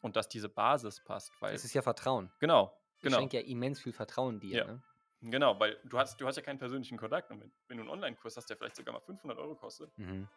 [0.00, 1.32] und dass diese Basis passt.
[1.40, 2.30] Weil, Es ist ja Vertrauen.
[2.38, 3.18] genau, Ich genau.
[3.18, 4.56] schenke ja immens viel Vertrauen dir.
[4.58, 4.64] Ja.
[4.66, 4.82] Ne?
[5.22, 7.30] Genau, weil du hast, du hast ja keinen persönlichen Kontakt.
[7.30, 10.28] Und wenn, wenn du einen Online-Kurs hast, der vielleicht sogar mal 500 Euro kostet, Mhm.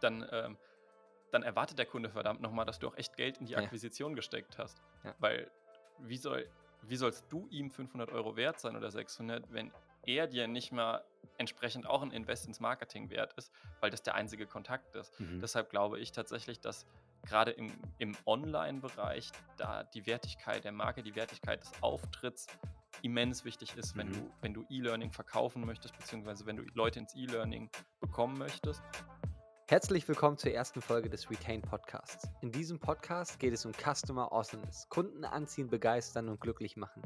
[0.00, 0.56] dann, ähm,
[1.32, 3.58] dann erwartet der Kunde verdammt nochmal, dass du auch echt Geld in die Ja.
[3.58, 4.80] Akquisition gesteckt hast.
[5.04, 5.14] Ja.
[5.18, 5.50] Weil,
[5.98, 6.48] wie, soll,
[6.82, 9.70] wie sollst du ihm 500 Euro wert sein oder 600, wenn
[10.04, 11.04] er dir nicht mal
[11.38, 15.18] entsprechend auch ein Invest ins Marketing wert ist, weil das der einzige Kontakt ist.
[15.20, 15.40] Mhm.
[15.40, 16.86] Deshalb glaube ich tatsächlich, dass
[17.26, 22.46] gerade im, im Online-Bereich da die Wertigkeit der Marke, die Wertigkeit des Auftritts
[23.02, 24.12] immens wichtig ist, wenn Mhm.
[24.12, 28.82] du, wenn du E-Learning verkaufen möchtest, beziehungsweise wenn du Leute ins E-Learning bekommen möchtest.
[29.68, 32.28] Herzlich willkommen zur ersten Folge des Retain Podcasts.
[32.42, 37.02] In diesem Podcast geht es um Customer Awesomeness, Kunden anziehen, begeistern und glücklich machen.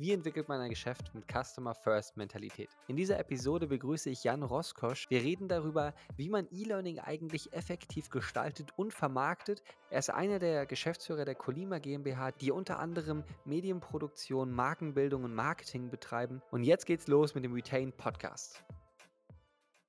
[0.00, 2.68] Wie entwickelt man ein Geschäft mit Customer First Mentalität?
[2.86, 5.10] In dieser Episode begrüße ich Jan Roskosch.
[5.10, 9.60] Wir reden darüber, wie man E-Learning eigentlich effektiv gestaltet und vermarktet.
[9.90, 15.90] Er ist einer der Geschäftsführer der Colima GmbH, die unter anderem Medienproduktion, Markenbildung und Marketing
[15.90, 16.42] betreiben.
[16.52, 18.62] Und jetzt geht's los mit dem Retain Podcast.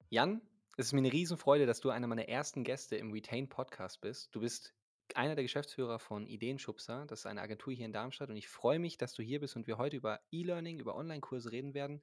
[0.09, 0.41] Jan,
[0.75, 4.33] es ist mir eine Riesenfreude, dass du einer meiner ersten Gäste im Retain Podcast bist.
[4.33, 4.73] Du bist
[5.15, 7.05] einer der Geschäftsführer von Ideenschubser.
[7.07, 8.29] Das ist eine Agentur hier in Darmstadt.
[8.29, 11.51] Und ich freue mich, dass du hier bist und wir heute über E-Learning, über Online-Kurse
[11.51, 12.01] reden werden.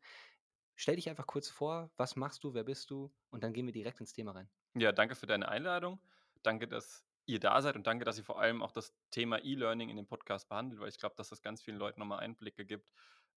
[0.75, 3.13] Stell dich einfach kurz vor, was machst du, wer bist du?
[3.31, 4.49] Und dann gehen wir direkt ins Thema rein.
[4.75, 6.01] Ja, danke für deine Einladung.
[6.43, 9.89] Danke, dass ihr da seid und danke, dass ihr vor allem auch das Thema E-Learning
[9.89, 12.89] in dem Podcast behandelt, weil ich glaube, dass das ganz vielen Leuten nochmal Einblicke gibt,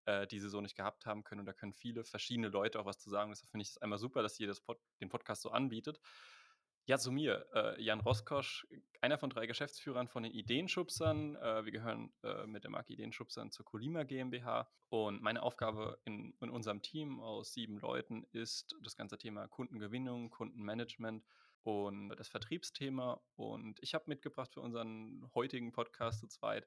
[0.04, 1.40] äh, die sie so nicht gehabt haben können.
[1.40, 3.30] Und da können viele verschiedene Leute auch was zu sagen.
[3.30, 6.00] Deshalb finde ich es einmal super, dass ihr das Pod den Podcast so anbietet.
[6.86, 8.66] Ja, zu mir, äh, Jan Roskosch,
[9.00, 11.36] einer von drei Geschäftsführern von den Ideenschubsern.
[11.36, 14.68] Äh, wir gehören äh, mit der Marke Ideenschubsern zur Colima GmbH.
[14.88, 20.30] Und meine Aufgabe in, in unserem Team aus sieben Leuten ist das ganze Thema Kundengewinnung,
[20.30, 21.24] Kundenmanagement
[21.62, 23.22] und das Vertriebsthema.
[23.36, 26.66] Und ich habe mitgebracht für unseren heutigen Podcast zu zweit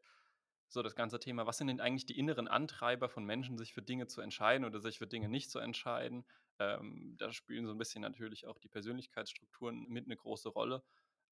[0.73, 3.83] so das ganze Thema, was sind denn eigentlich die inneren Antreiber von Menschen, sich für
[3.83, 6.25] Dinge zu entscheiden oder sich für Dinge nicht zu entscheiden?
[6.59, 10.83] Ähm, da spielen so ein bisschen natürlich auch die Persönlichkeitsstrukturen mit eine große Rolle.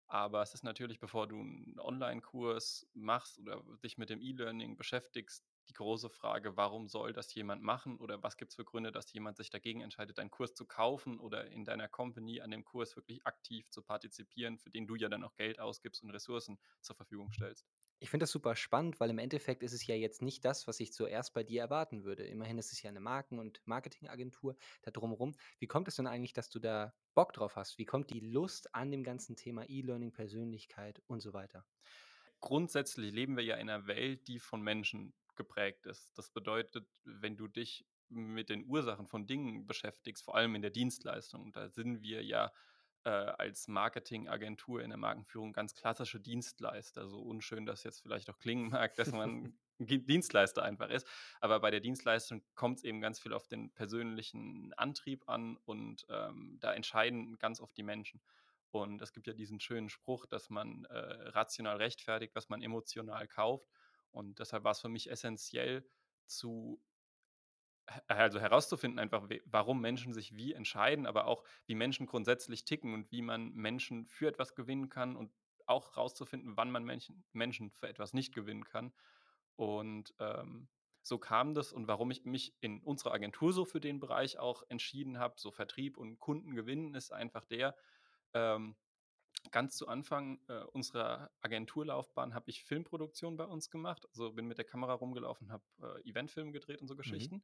[0.08, 5.50] Aber es ist natürlich, bevor du einen Online-Kurs machst oder dich mit dem E-Learning beschäftigst,
[5.70, 9.14] die große Frage, warum soll das jemand machen oder was gibt es für Gründe, dass
[9.14, 12.96] jemand sich dagegen entscheidet, deinen Kurs zu kaufen oder in deiner Company an dem Kurs
[12.98, 16.96] wirklich aktiv zu partizipieren, für den du ja dann auch Geld ausgibst und Ressourcen zur
[16.98, 17.66] Verfügung stellst.
[18.04, 20.80] Ich finde das super spannend, weil im Endeffekt ist es ja jetzt nicht das, was
[20.80, 22.26] ich zuerst bei dir erwarten würde.
[22.26, 25.36] Immerhin ist es ja eine Marken- und Marketingagentur da drumherum.
[25.60, 27.78] Wie kommt es denn eigentlich, dass du da Bock drauf hast?
[27.78, 31.64] Wie kommt die Lust an dem ganzen Thema E-Learning, Persönlichkeit und so weiter?
[32.40, 36.18] Grundsätzlich leben wir ja in einer Welt, die von Menschen geprägt ist.
[36.18, 40.72] Das bedeutet, wenn du dich mit den Ursachen von Dingen beschäftigst, vor allem in der
[40.72, 42.52] Dienstleistung, da sind wir ja
[43.04, 47.08] äh, als Marketingagentur in der Markenführung ganz klassische Dienstleister.
[47.08, 51.08] So unschön das jetzt vielleicht auch klingen mag, dass man Dienstleister einfach ist.
[51.40, 56.06] Aber bei der Dienstleistung kommt es eben ganz viel auf den persönlichen Antrieb an und
[56.10, 58.22] ähm, da entscheiden ganz oft die Menschen.
[58.70, 63.28] Und es gibt ja diesen schönen Spruch, dass man äh, rational rechtfertigt, was man emotional
[63.28, 63.68] kauft.
[64.12, 65.86] Und deshalb war es für mich essentiell
[66.26, 66.82] zu
[68.08, 73.12] also herauszufinden, einfach, warum Menschen sich wie entscheiden, aber auch wie Menschen grundsätzlich ticken und
[73.12, 75.32] wie man Menschen für etwas gewinnen kann und
[75.66, 78.94] auch herauszufinden, wann man Menschen, Menschen für etwas nicht gewinnen kann.
[79.56, 80.68] Und ähm,
[81.02, 84.64] so kam das und warum ich mich in unserer Agentur so für den Bereich auch
[84.70, 87.76] entschieden habe, so Vertrieb und Kunden gewinnen, ist einfach der,
[88.34, 88.76] ähm,
[89.50, 94.08] ganz zu Anfang äh, unserer Agenturlaufbahn habe ich Filmproduktion bei uns gemacht.
[94.10, 97.36] Also bin mit der Kamera rumgelaufen, habe äh, Eventfilme gedreht und so Geschichten.
[97.36, 97.44] Mhm.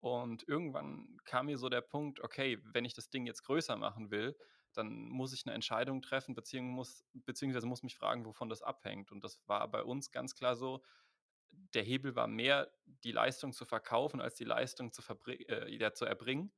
[0.00, 4.10] Und irgendwann kam mir so der Punkt, okay, wenn ich das Ding jetzt größer machen
[4.10, 4.36] will,
[4.72, 9.10] dann muss ich eine Entscheidung treffen, beziehungsweise muss, beziehungsweise muss mich fragen, wovon das abhängt.
[9.10, 10.82] Und das war bei uns ganz klar so,
[11.74, 16.52] der Hebel war mehr, die Leistung zu verkaufen, als die Leistung zu, äh, zu erbringen.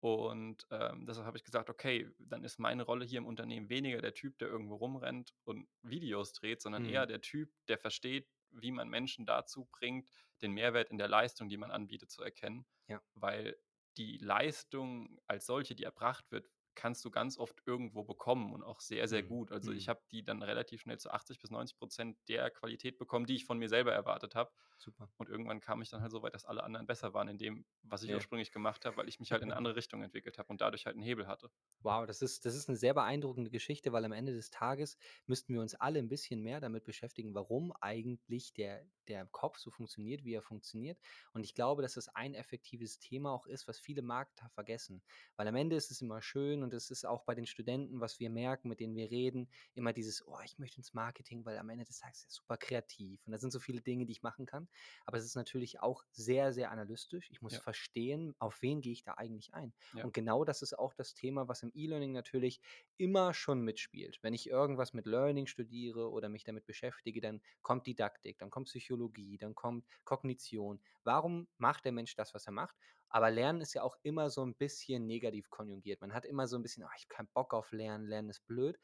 [0.00, 4.00] Und ähm, deshalb habe ich gesagt, okay, dann ist meine Rolle hier im Unternehmen weniger
[4.00, 6.88] der Typ, der irgendwo rumrennt und Videos dreht, sondern mhm.
[6.88, 10.08] eher der Typ, der versteht, wie man Menschen dazu bringt,
[10.42, 12.66] den Mehrwert in der Leistung, die man anbietet, zu erkennen.
[12.88, 13.00] Ja.
[13.14, 13.56] Weil
[13.96, 18.80] die Leistung als solche, die erbracht wird, kannst du ganz oft irgendwo bekommen und auch
[18.80, 19.24] sehr, sehr Mhm.
[19.24, 19.52] gut.
[19.52, 19.90] Also ich Mhm.
[19.90, 23.44] habe die dann relativ schnell zu 80 bis 90 Prozent der Qualität bekommen, die ich
[23.44, 24.50] von mir selber erwartet habe.
[24.76, 25.08] Super.
[25.16, 27.66] Und irgendwann kam ich dann halt so weit, dass alle anderen besser waren in dem,
[27.82, 28.14] was ich Ja.
[28.14, 30.86] ursprünglich gemacht habe, weil ich mich halt in eine andere Richtung entwickelt habe und dadurch
[30.86, 31.50] halt einen Hebel hatte.
[31.84, 34.96] Wow, das ist, das ist eine sehr beeindruckende Geschichte, weil am Ende des Tages
[35.26, 39.72] müssten wir uns alle ein bisschen mehr damit beschäftigen, warum eigentlich der, der Kopf so
[39.72, 41.00] funktioniert, wie er funktioniert.
[41.32, 45.02] Und ich glaube, dass das ein effektives Thema auch ist, was viele Marketer vergessen.
[45.34, 48.20] Weil am Ende ist es immer schön und es ist auch bei den Studenten, was
[48.20, 51.68] wir merken, mit denen wir reden, immer dieses, oh, ich möchte ins Marketing, weil am
[51.70, 54.22] Ende des Tages ist es super kreativ und da sind so viele Dinge, die ich
[54.22, 54.68] machen kann.
[55.04, 57.30] Aber es ist natürlich auch sehr, sehr analytisch.
[57.30, 57.58] Ich muss Ja.
[57.58, 59.72] verstehen, auf wen gehe ich da eigentlich ein.
[59.92, 60.04] Ja.
[60.04, 62.60] Und genau das ist auch das Thema, was im E-Learning natürlich
[62.96, 64.18] immer schon mitspielt.
[64.22, 68.66] Wenn ich irgendwas mit Learning studiere oder mich damit beschäftige, dann kommt Didaktik, dann kommt
[68.68, 70.80] Psychologie, dann kommt Kognition.
[71.04, 72.76] Warum macht der Mensch das, was er macht?
[73.12, 76.00] Aber Lernen ist ja auch immer so ein bisschen negativ konjugiert.
[76.00, 78.46] Man hat immer so ein bisschen, oh, ich habe keinen Bock auf Lernen, Lernen ist
[78.46, 78.78] blöd.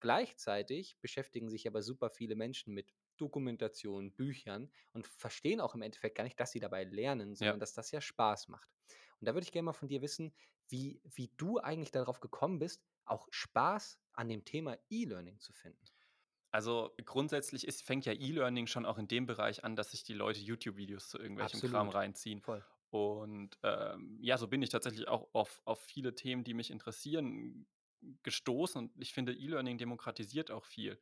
[0.00, 6.16] Gleichzeitig beschäftigen sich aber super viele Menschen mit Dokumentation, Büchern und verstehen auch im Endeffekt
[6.16, 7.60] gar nicht, dass sie dabei lernen, sondern Ja.
[7.60, 8.70] dass das ja Spaß macht.
[9.20, 10.34] Und da würde ich gerne mal von dir wissen,
[10.68, 15.90] wie, wie du eigentlich darauf gekommen bist, auch Spaß an dem Thema E-Learning zu finden.
[16.52, 20.14] Also, grundsätzlich ist fängt ja E-Learning schon auch in dem Bereich an, dass sich die
[20.14, 21.90] Leute YouTube-Videos zu irgendwelchem Kram Absolut.
[21.90, 22.44] reinziehen.
[22.44, 22.64] Voll.
[22.90, 27.66] Und, ähm, ja, so bin ich tatsächlich auch auf auf viele Themen, die mich interessieren,
[28.22, 30.98] gestoßen und ich finde, E-Learning demokratisiert auch viel.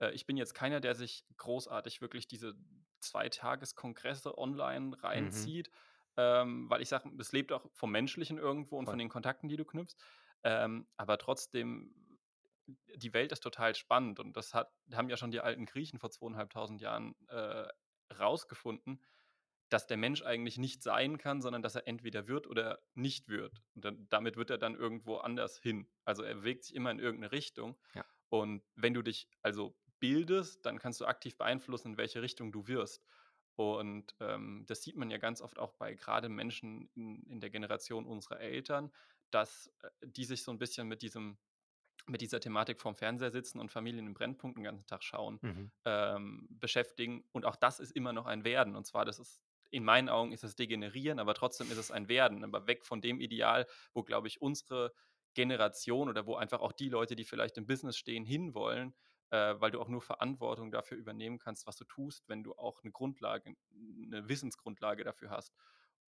[0.00, 2.54] Äh, ich bin jetzt keiner, der sich großartig wirklich diese
[3.00, 5.50] Zweitageskongresse online Mhm.
[5.54, 5.70] reinzieht,
[6.16, 8.90] ähm, weil ich sage, das lebt auch vom Menschlichen irgendwo und Voll.
[8.90, 9.96] von den Kontakten, die du knüpfst.
[10.42, 12.18] Ähm, aber trotzdem,
[12.96, 16.10] die Welt ist total spannend und das hat haben ja schon die alten Griechen vor
[16.10, 17.68] 2.500 Jahren, äh,
[18.12, 19.02] rausgefunden,
[19.70, 23.62] dass der Mensch eigentlich nicht sein kann, sondern dass er entweder wird oder nicht wird.
[23.74, 25.90] Und dann damit wird er dann irgendwo anders hin.
[26.04, 27.78] Also, er bewegt sich immer in irgend 'ne Richtung.
[27.94, 28.04] Ja.
[28.30, 32.66] Und wenn du dich also bildest, dann kannst du aktiv beeinflussen, in welche Richtung du
[32.68, 33.04] wirst.
[33.56, 37.50] Und, ähm, das sieht man ja ganz oft auch bei grade Menschen in in der
[37.50, 38.92] Generation unserer Eltern,
[39.30, 41.38] dass, äh, die sich so 'n bisschen mit diesem
[42.08, 45.70] mit dieser Thematik vorm Fernseher sitzen und Familien im Brennpunkt 'n ganzen Tag schauen, Mhm.
[45.86, 47.24] ähm, beschäftigen.
[47.32, 48.76] Und auch das ist immer noch ein Werden.
[48.76, 52.08] Und zwar, das ist in meinen Augen ist es Degenerieren, aber trotzdem ist es ein
[52.08, 54.92] Werden, aber weg von dem Ideal, wo, glaube ich, unsere
[55.34, 58.94] Generation oder wo einfach auch die Leute, die vielleicht im Business stehen, hinwollen,
[59.30, 62.82] äh, weil du auch nur Verantwortung dafür übernehmen kannst, was du tust, wenn du auch
[62.84, 65.54] 'ne Grundlage 'ne Wissensgrundlage dafür hast.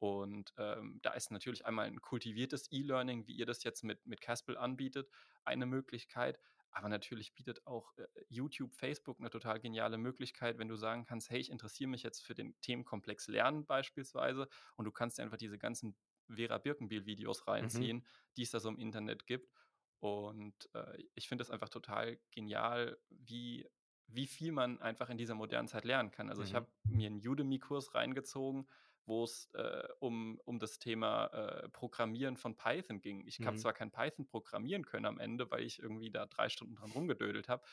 [0.01, 4.21] Und, ähm, da ist natürlich einmal 'n kultiviertes E-Learning, wie ihr das jetzt mit mit
[4.21, 5.09] Caspel anbietet,
[5.45, 6.41] eine Möglichkeit.
[6.75, 11.31] Aber natürlich bietet auch, äh, YouTube, Facebook 'ne total geniale Möglichkeit, wenn du sagen kannst:
[11.31, 15.37] „Hey, ich interessiere mich jetzt für den Themenkomplex Lernen“, beispielsweise, und du kannst dir einfach
[15.37, 15.97] diese ganzen
[16.29, 17.93] Vera Birkenbiel-Videos Mhm.
[17.93, 19.53] reinziehen, die es da so im Internet gibt.
[20.01, 23.69] Und, äh, ich finde das einfach total genial, wie
[24.09, 26.29] wie viel man einfach in dieser modernen Zeit lernen kann.
[26.29, 26.57] Also, ich Mhm.
[26.57, 28.69] habe mir 'n Udemy-Kurs reingezogen,
[29.07, 33.27] wo's, äh, um um das Thema, äh, Programmieren von Python ging.
[33.27, 33.59] Ich habe Mhm.
[33.59, 37.49] zwar kein Python programmieren können am Ende, weil ich irgendwie da 3 Stunden dran rumgedödelt
[37.49, 37.65] habe,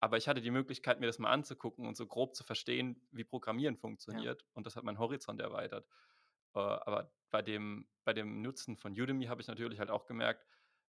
[0.00, 3.24] aber ich hatte die Möglichkeit, mir das mal anzugucken und so grob zu verstehen, wie
[3.24, 3.76] Programmieren
[4.10, 4.26] Ja.
[4.26, 4.44] funktioniert.
[4.54, 5.86] Und das hat meinen Horizont erweitert.
[6.54, 10.46] Äh, aber bei dem bei dem Nutzen von Udemy habe ich natürlich halt auch gemerkt,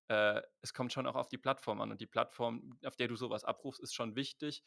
[0.07, 3.15] äh, es kommt schon auch auf die Plattform an und die Plattform, auf der du
[3.15, 4.63] so was abrufst, ist schon wichtig.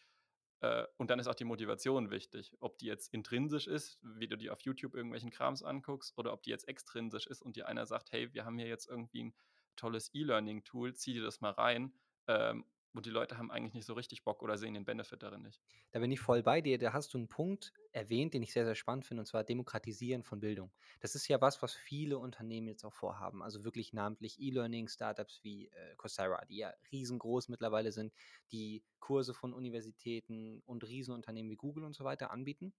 [0.61, 2.53] Äh, und dann ist auch die Motivation wichtig.
[2.61, 6.43] Ob die jetzt intrinsisch ist, wie du dir auf YouTube irgendwelchen Krams anguckst, oder ob
[6.43, 9.35] die jetzt extrinsisch ist und dir einer sagt: „Hey, wir haben hier jetzt irgendwie 'n
[9.77, 11.95] tolles E-Learning-Tool, zieh dir das mal rein.“
[12.29, 15.43] Ähm, und die Leute haben eigentlich nicht so richtig Bock oder sehen den Benefit darin
[15.43, 15.61] nicht.
[15.93, 16.79] Da bin ich voll bei dir.
[16.79, 20.23] Da hast du 'n Punkt erwähnt, den ich sehr, sehr spannend finde, und zwar Demokratisieren
[20.23, 20.73] von Bildung.
[21.01, 23.43] Das ist ja was, was viele Unternehmen jetzt auch vorhaben.
[23.43, 28.13] Also, wirklich namentlich E-Learning-Startups wie, äh, Coursera, die ja riesengroß mittlerweile sind,
[28.53, 32.73] die Kurse von Universitäten und Riesenunternehmen wie Google und so weiter anbieten.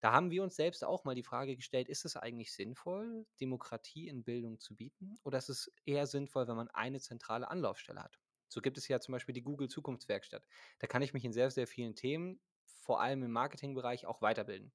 [0.00, 4.08] Da haben wir uns selbst auch mal die Frage gestellt: „Ist es eigentlich sinnvoll, Demokratie
[4.08, 8.18] in Bildung zu bieten, oder ist es eher sinnvoll, wenn man eine zentrale Anlaufstelle hat?“
[8.50, 10.46] So gibt es ja zum Beispiel die Google Zukunftswerkstatt.
[10.78, 14.72] Da kann ich mich in sehr, sehr vielen Themen, vor allem im Marketingbereich, auch weiterbilden.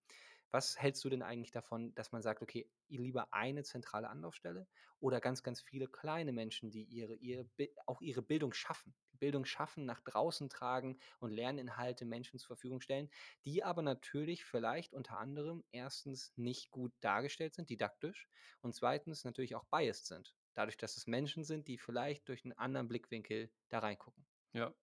[0.52, 4.68] Was hältst du denn eigentlich davon, dass man sagt: „Okay, lieber eine zentrale Anlaufstelle
[5.00, 7.50] oder ganz, ganz viele kleine Menschen, die ihre ihre
[7.86, 13.10] auch ihre Bildung schaffen, Bildung schaffen, nach draußen tragen und Lerninhalte Menschen zur Verfügung stellen,
[13.46, 16.32] die aber natürlich vielleicht unter anderem 1.
[16.38, 18.30] nicht gut dargestellt sind, didaktisch
[18.62, 19.24] und 2.
[19.26, 23.52] natürlich auch biased sind, dadurch, dass es Menschen sind, die vielleicht durch 'n anderen Blickwinkel
[23.70, 24.76] da reingucken?“ Ja.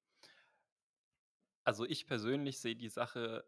[1.66, 3.44] Also, ich persönlich sehe die Sache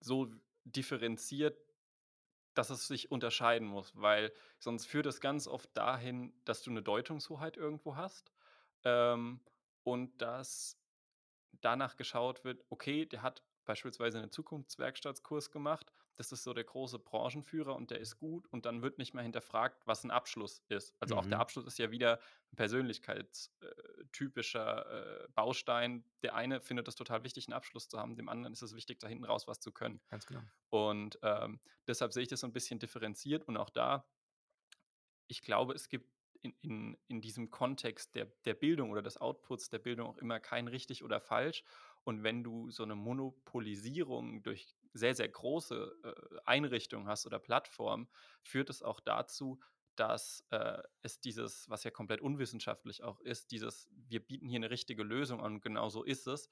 [0.00, 0.28] so
[0.64, 1.58] differenziert,
[2.54, 6.82] dass es sich unterscheiden muss, weil sonst führt es ganz oft dahin, dass du 'ne
[6.82, 8.32] Deutungshoheit irgendwo hast,
[8.84, 9.44] ähm,
[9.84, 10.82] und dass
[11.52, 15.92] danach geschaut wird: „Okay, der hat beispielsweise 'nen Zukunftswerkstattkurs gemacht.
[16.16, 19.22] Das ist so der große Branchenführer und der ist gut.“ Und dann wird nicht mehr
[19.24, 20.94] hinterfragt, was 'n Abschluss ist.
[21.00, 21.40] Also, auch der Mhm.
[21.40, 22.20] Abschluss ist ja wieder
[22.52, 24.04] 'n persönlichkeits äh,
[25.24, 26.04] äh, Baustein.
[26.22, 29.00] Der eine findet das total wichtig, 'n Abschluss zu haben, dem anderen ist es wichtig,
[29.00, 30.00] da hinten raus was zu können.
[30.10, 30.46] Ganz genau.
[30.70, 34.06] Und, ähm, deshalb sehe ich das so 'n bisschen differenziert und auch da
[35.30, 36.10] ich glaube, es gibt
[36.42, 40.38] in in in diesem Kontext der der Bildung oder des Outputs der Bildung auch immer
[40.40, 41.64] kein richtig oder falsch.
[42.06, 48.08] Und wenn du so 'ne Monopolisierung durch sehr, sehr große, äh, Einrichtungen hast oder Plattformen,
[48.44, 49.58] führt es auch dazu,
[49.96, 54.70] dass, äh, es dieses, was ja komplett unwissenschaftlich auch ist, dieses: „Wir bieten hier 'ne
[54.70, 56.48] richtige Lösung an und genau so ist es.“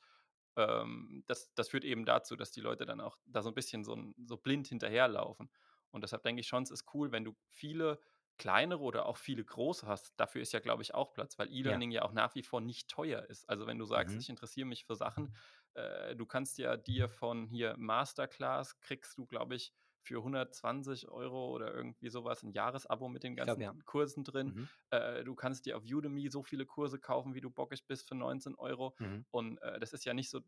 [0.57, 3.85] Ähm, das das führt eben dazu, dass die Leute dann auch da so 'n bisschen
[3.85, 3.97] so
[4.27, 5.51] so blind hinterherlaufen.
[5.93, 8.01] Und deshalb denke ich schon, es ist cool, wenn du viele
[8.39, 10.15] kleinere oder auch viele große hast.
[10.19, 11.81] Dafür ist ja, glaube ich, auch Platz, weil Ja.
[11.81, 13.49] E-Learning ja auch nach wie vor nicht teuer ist.
[13.49, 14.21] Also, wenn du sagst: Mhm.
[14.21, 15.35] „Ich interessiere mich für Sachen“,
[15.75, 19.73] äh, du kannst ja dir von hier Masterclass kriegst du, glaube ich,
[20.03, 23.75] für 120 € oder irgendwie so was 'n Jahresabo mit den Ich glaube, ja.
[23.75, 24.55] ganzen Kursen drin.
[24.55, 24.69] Mhm.
[24.91, 28.15] Äh, du kannst dir auf Udemy so viele Kurse kaufen, wie du bockig bist für
[28.15, 28.97] 19 €.
[29.01, 29.25] Mhm.
[29.31, 30.41] Und, äh, das ist ja nicht so,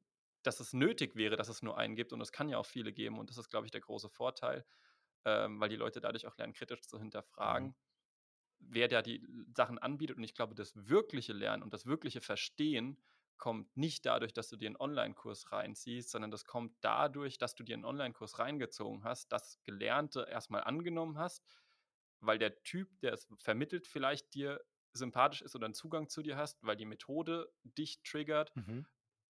[0.42, 2.92] dass es nötig wäre, dass es nur einen gibt und es kann ja auch viele
[2.92, 4.64] geben und das ist, glaube ich, der große Vorteil,
[5.26, 6.98] ähm, weil die Leute dadurch auch lernen, kritisch zu
[7.44, 7.68] Mhm.
[7.68, 7.76] hinterfragen,
[8.60, 10.16] wer da die Sachen anbietet.
[10.18, 13.02] Und ich glaube, das wirkliche Lernen und das wirkliche Verstehen
[13.38, 17.64] kommt nicht dadurch, dass du dir 'n Onlinekurs reinziehst, sondern das kommt dadurch, dass du
[17.64, 21.44] dir 'n Onlinekurs reingezogen hast, das Gelernte erst mal angenommen hast,
[22.20, 24.60] weil der Typ, der es vermittelt, vielleicht dir
[24.94, 28.86] sympathisch ist oder 'n Zugang zu dir hast, weil die Methode dich triggert Mhm.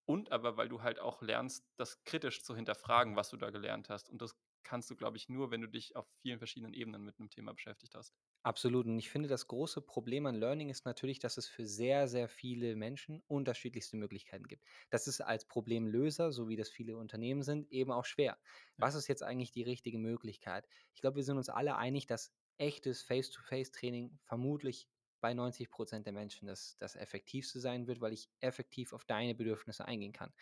[0.06, 3.88] und aber weil du halt auch lernst, das kritisch zu hinterfragen, was du da gelernt
[3.90, 4.08] hast.
[4.10, 4.36] Und das
[4.66, 7.54] kannst du, glaube ich, nur, wenn du dich auf vielen verschiedenen Ebenen mit 'nem Thema
[7.54, 8.10] beschäftigt hast.
[8.44, 8.86] Absolut.
[8.86, 12.28] Und ich finde, das große Problem an Learning ist natürlich, dass es für sehr, sehr
[12.28, 14.64] viele Menschen unterschiedlichste Möglichkeiten gibt.
[14.88, 18.38] Das ist als Problemlöser, so wie das viele Unternehmen sind, eben auch schwer.
[18.76, 20.68] Was ist jetzt eigentlich die richtige Möglichkeit?
[20.94, 24.88] Ich glaube, wir sind uns alle einig, dass echtes Face-to-Face-Training vermutlich
[25.20, 29.34] bei 90 % der Menschen das das Effektivste sein wird, weil ich effektiv auf deine
[29.34, 30.32] Bedürfnisse eingehen kann.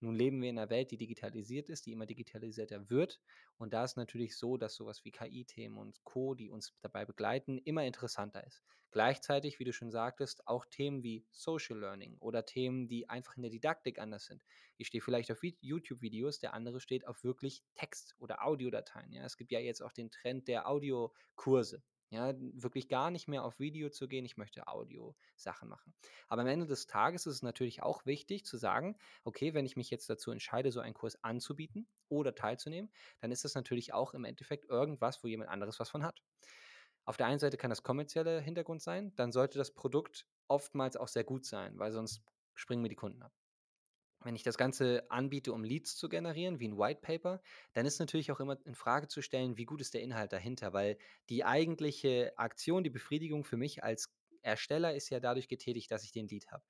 [0.00, 3.20] Nun leben wir in 'ner Welt, die digitalisiert ist, die immer digitalisierter wird.
[3.56, 7.04] Und da ist natürlich so, dass so was wie KI-Themen und Co., die uns dabei
[7.04, 8.62] begleiten, immer interessanter ist.
[8.90, 13.42] Gleichzeitig, wie du schon sagtest, auch Themen wie Social Learning oder Themen, die einfach in
[13.42, 14.44] der Didaktik anders sind.
[14.78, 19.24] Ich stehe vielleicht auf Vid YouTube-Videos, der andere steht auf wirklich Text oder Audiodateien, ja?
[19.24, 23.58] Es gibt ja jetzt auch den Trend der Audiokurse, ja, wirklich gar nicht mehr auf
[23.58, 25.94] Video zu gehen, ich möchte Audiosachen machen.
[26.28, 29.76] Aber am Ende des Tages ist es natürlich auch wichtig zu sagen: „Okay, wenn ich
[29.76, 34.14] mich jetzt dazu entscheide, so einen Kurs anzubieten oder teilzunehmen, dann ist das natürlich auch
[34.14, 36.20] im Endeffekt irgendwas, wo jemand anderes was von hat.“
[37.04, 41.08] Auf der einen Seite kann das kommerzieller Hintergrund sein, dann sollte das Produkt oftmals auch
[41.08, 42.22] sehr gut sein, weil sonst
[42.54, 43.32] springen mir die Kunden ab.
[44.26, 47.40] Wenn ich das Ganze anbiete, um Leads zu generieren, wie 'n White Paper,
[47.74, 50.72] dann ist natürlich auch immer in Frage zu stellen, wie gut ist der Inhalt dahinter?
[50.72, 50.98] Weil
[51.30, 56.12] die eigentliche Aktion, die Befriedigung für mich als Ersteller ist ja dadurch getätigt, dass ich
[56.12, 56.64] den Lead habe.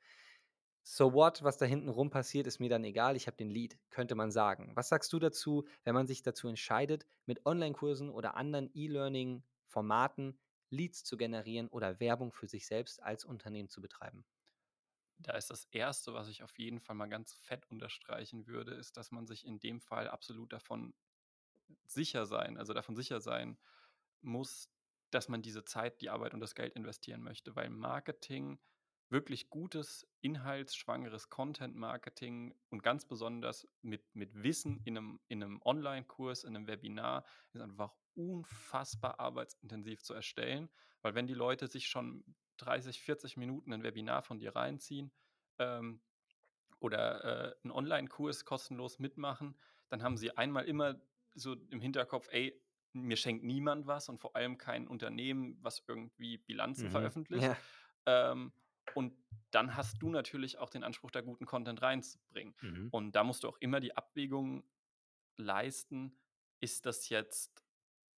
[0.84, 3.78] So what, was da hinten rum passiert, ist mir dann egal, ich habe den Lead,
[3.90, 4.72] könnte man sagen.
[4.76, 10.38] Was sagst du dazu, wenn man sich dazu entscheidet, mit Onlinekursen oder anderen E-Learning-Formaten
[10.70, 14.24] Leads zu generieren oder Werbung für sich selbst als Unternehmen zu betreiben?
[15.20, 18.96] Da ist das 1., was ich auf jeden Fall mal ganz fett unterstreichen würde, ist,
[18.96, 20.94] dass man sich in dem Fall absolut davon
[21.86, 23.58] sicher sein also, davon sicher sein
[24.22, 24.70] muss,
[25.10, 28.60] dass man diese Zeit, die Arbeit und das Geld investieren möchte, weil Marketing
[29.10, 36.44] wirklich gutes, inhaltsschwangeres Content-Marketing und ganz besonders mit mit Wissen in 'nem in 'nem Onlinekurs,
[36.44, 40.70] in 'nem Webinar ist einfach unfassbar arbeitsintensiv zu erstellen.
[41.02, 45.12] Weil wenn die Leute sich schon 30, 40 Minuten 'nen Webinar von dir reinziehen,
[45.58, 46.02] ähm,
[46.80, 49.58] oder, äh, 'n Onlinekurs kostenlos mitmachen,
[49.88, 51.00] dann haben sie einmal immer
[51.34, 56.38] so im Hinterkopf: „Ey, mir schenkt niemand was und vor allem kein Unternehmen, was irgendwie
[56.38, 57.66] Bilanzen Mhm, veröffentlicht.“ ja.
[58.06, 58.52] Ähm,
[58.94, 59.14] und
[59.52, 62.56] dann hast du natürlich auch den Anspruch, da guten Content reinzubringen.
[62.62, 62.90] Mhm.
[62.90, 64.64] Und da musst du auch immer die Abwägung
[65.38, 66.20] leisten:
[66.60, 67.65] „Ist das jetzt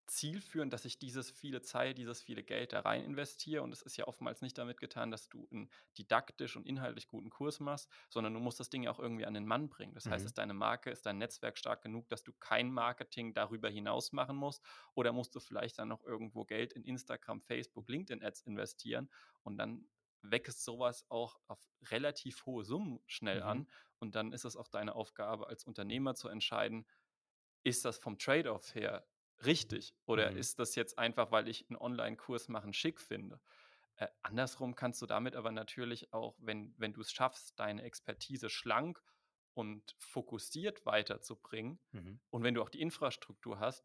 [0.08, 3.96] zielführend, dass ich dieses viele Zeit, dieses viele Geld da rein investiere?“ Und es ist
[3.96, 8.34] ja oftmals nicht damit getan, dass du 'n didaktisch und inhaltlich guten Kurs machst, sondern
[8.34, 9.94] du musst das Ding ja auch irgendwie an den Mann bringen.
[9.94, 10.28] Das heißt, Mhm.
[10.28, 14.36] ist deine Marke ist dein Netzwerk stark genug, dass du kein Marketing darüber hinaus machen
[14.36, 14.64] musst?
[14.94, 19.10] Oder musst du vielleicht dann noch irgendwo Geld in Instagram, Facebook, LinkedIn-Ads investieren?
[19.42, 19.88] Und dann
[20.22, 21.60] wächst so was auch auf
[21.90, 23.42] relativ hohe Summen schnell Mhm.
[23.42, 23.70] an.
[23.98, 26.86] Und dann ist es auch deine Aufgabe als Unternehmer zu entscheiden:
[27.64, 29.06] „Ist das vom Trade-off her
[29.44, 30.38] richtig oder Mhm.
[30.38, 33.40] ist das jetzt einfach, weil ich 'n Onlinekurs machen schick finde?“
[33.96, 39.02] Äh, andersrum kannst du damit aber natürlich auch, wenn wenn du's schaffst, deine Expertise schlank
[39.54, 42.18] und fokussiert weiterzubringen Mhm.
[42.30, 43.84] und wenn du auch die Infrastruktur hast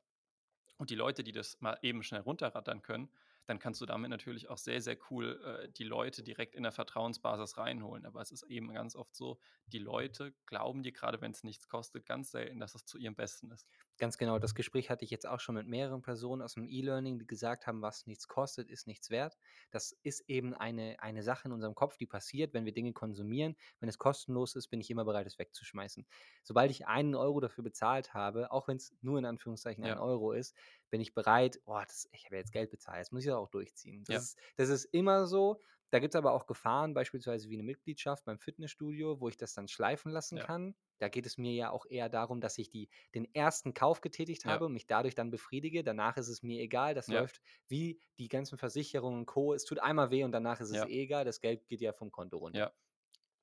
[0.78, 3.10] und die Leute, die das mal eben schnell runterrattern können,
[3.46, 6.72] dann kannst du damit natürlich auch sehr, sehr cool äh, die Leute direkt in der
[6.72, 8.06] Vertrauensbasis reinholen.
[8.06, 11.68] Aber es ist eben ganz oft so, die Leute glauben dir gerade, wenn es nichts
[11.68, 13.68] kostet, ganz selten, dass es zu ihrem Besten ist.
[14.00, 17.20] Ganz genau, das Gespräch hatte ich jetzt auch schon mit mehreren Personen aus dem E-Learning,
[17.20, 19.38] die gesagt haben, was nichts kostet, ist nichts wert.
[19.70, 23.56] Das ist eben eine, eine Sache in unserem Kopf, die passiert, wenn wir Dinge konsumieren.
[23.80, 26.08] Wenn es kostenlos ist, bin ich immer bereit, es wegzuschmeißen.
[26.42, 30.00] Sobald ich einen Euro dafür bezahlt habe, auch wenn es nur in Anführungszeichen ein Ja.
[30.00, 30.58] Euro ist,
[30.94, 33.36] bin ich bereit, oh, das, ich habe ja jetzt Geld bezahlt, jetzt muss ich das
[33.36, 34.04] auch durchziehen.
[34.06, 34.20] Das, Ja.
[34.20, 35.60] ist, das ist immer so.
[35.90, 39.54] Da gibt es aber auch Gefahren, beispielsweise wie eine Mitgliedschaft beim Fitnessstudio, wo ich das
[39.56, 40.44] dann schleifen lassen Ja.
[40.44, 40.76] kann.
[41.00, 44.46] Da geht es mir ja auch eher darum, dass ich die, den ersten Kauf getätigt
[44.46, 44.60] Ja.
[44.60, 45.84] habe und mich dadurch dann befriedige.
[45.84, 46.94] Danach ist es mir egal.
[46.96, 47.24] Das Ja.
[47.24, 49.54] läuft wie die ganzen Versicherungen und Co.
[49.54, 50.86] Es tut einmal weh und danach ist es Ja.
[50.86, 51.26] eh egal.
[51.26, 52.60] Das Geld geht ja vom Konto runter.
[52.60, 52.74] Ja.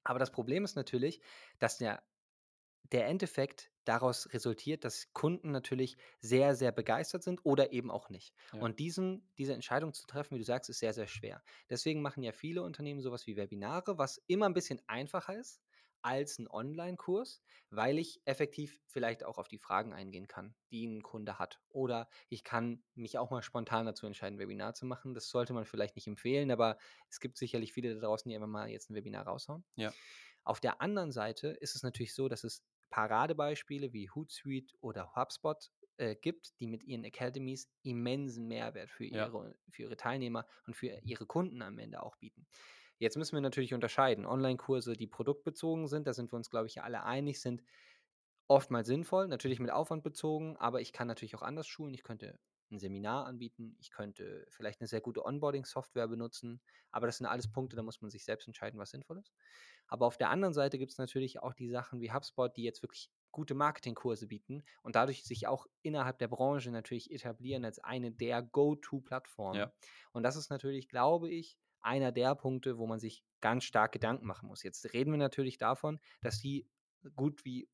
[0.04, 1.22] Aber das Problem ist natürlich,
[1.58, 2.02] dass der,
[2.84, 8.34] der Endeffekt daraus resultiert, dass Kunden natürlich sehr, sehr begeistert sind oder eben auch nicht.
[8.52, 8.60] Ja.
[8.60, 11.42] Und diesen, diese Entscheidung zu treffen, wie du sagst, ist sehr, sehr schwer.
[11.68, 15.62] Deswegen machen ja viele Unternehmen sowas wie Webinare, was immer ein bisschen einfacher ist
[16.02, 21.02] als ein Online-Kurs, weil ich effektiv vielleicht auch auf die Fragen eingehen kann, die ein
[21.02, 21.60] Kunde hat.
[21.68, 25.14] Oder ich kann mich auch mal spontan dazu entscheiden, ein Webinar zu machen.
[25.14, 26.78] Das sollte man vielleicht nicht empfehlen, aber
[27.10, 29.64] es gibt sicherlich viele da draußen, die einfach mal jetzt ein Webinar raushauen.
[29.76, 29.92] Ja.
[30.50, 35.70] Auf der anderen Seite ist es natürlich so, dass es Paradebeispiele wie Hootsuite oder HubSpot
[35.96, 39.30] äh, gibt, die mit ihren Academies immensen Mehrwert für Ja.
[39.30, 42.48] ihre, für ihre Teilnehmer und für ihre Kunden am Ende auch bieten.
[42.98, 44.26] Jetzt müssen wir natürlich unterscheiden.
[44.26, 47.62] Online-Kurse, die produktbezogen sind, da sind wir uns, glaube ich, ja alle einig, sind
[48.48, 51.94] oftmals sinnvoll, natürlich mit Aufwand bezogen, aber ich kann natürlich auch anders schulen.
[51.94, 56.60] Ich könnte ein Seminar anbieten, ich könnte vielleicht eine sehr gute Onboarding-Software benutzen,
[56.90, 59.32] aber das sind alles Punkte, da muss man sich selbst entscheiden, was sinnvoll ist.
[59.86, 62.82] Aber auf der anderen Seite gibt es natürlich auch die Sachen wie HubSpot, die jetzt
[62.82, 68.12] wirklich gute Marketingkurse bieten und dadurch sich auch innerhalb der Branche natürlich etablieren als eine
[68.12, 69.58] der Go-To-Plattformen.
[69.58, 69.72] Ja.
[70.12, 74.26] Und das ist natürlich, glaube ich, einer der Punkte, wo man sich ganz stark Gedanken
[74.26, 74.62] machen muss.
[74.62, 76.68] Jetzt reden wir natürlich davon, dass die
[77.16, 77.68] gut wie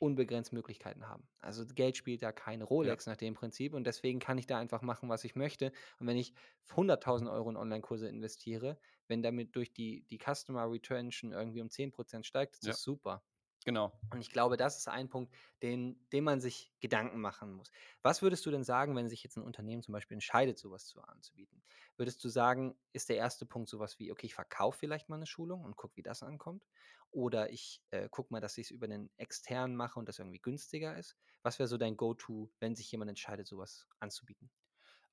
[0.00, 1.28] unbegrenzt Möglichkeiten haben.
[1.40, 4.82] Also Geld spielt da keine Rolex nach dem Prinzip und deswegen kann ich da einfach
[4.82, 5.72] machen, was ich möchte.
[5.98, 6.34] Und wenn ich
[6.76, 8.78] 100.000 Euro in Online-Kurse investiere,
[9.08, 12.76] wenn damit durch die, die Customer Retention irgendwie um 10% steigt, ist Ja.
[12.76, 13.24] das super.
[13.64, 13.92] Genau.
[14.12, 17.70] Und ich glaube, das ist ein Punkt, den, den man sich Gedanken machen muss.
[18.02, 21.00] Was würdest du denn sagen, wenn sich jetzt ein Unternehmen zum Beispiel entscheidet, sowas zu
[21.02, 21.62] anzubieten?
[21.96, 25.26] Würdest du sagen, ist der erste Punkt sowas wie, okay, ich verkaufe vielleicht mal eine
[25.26, 26.66] Schulung und gucke, wie das ankommt?
[27.12, 30.40] Oder ich äh, gucke mal, dass ich es über einen externen mache und das irgendwie
[30.40, 31.16] günstiger ist?
[31.42, 34.50] Was wäre so dein Go-To, wenn sich jemand entscheidet, sowas anzubieten?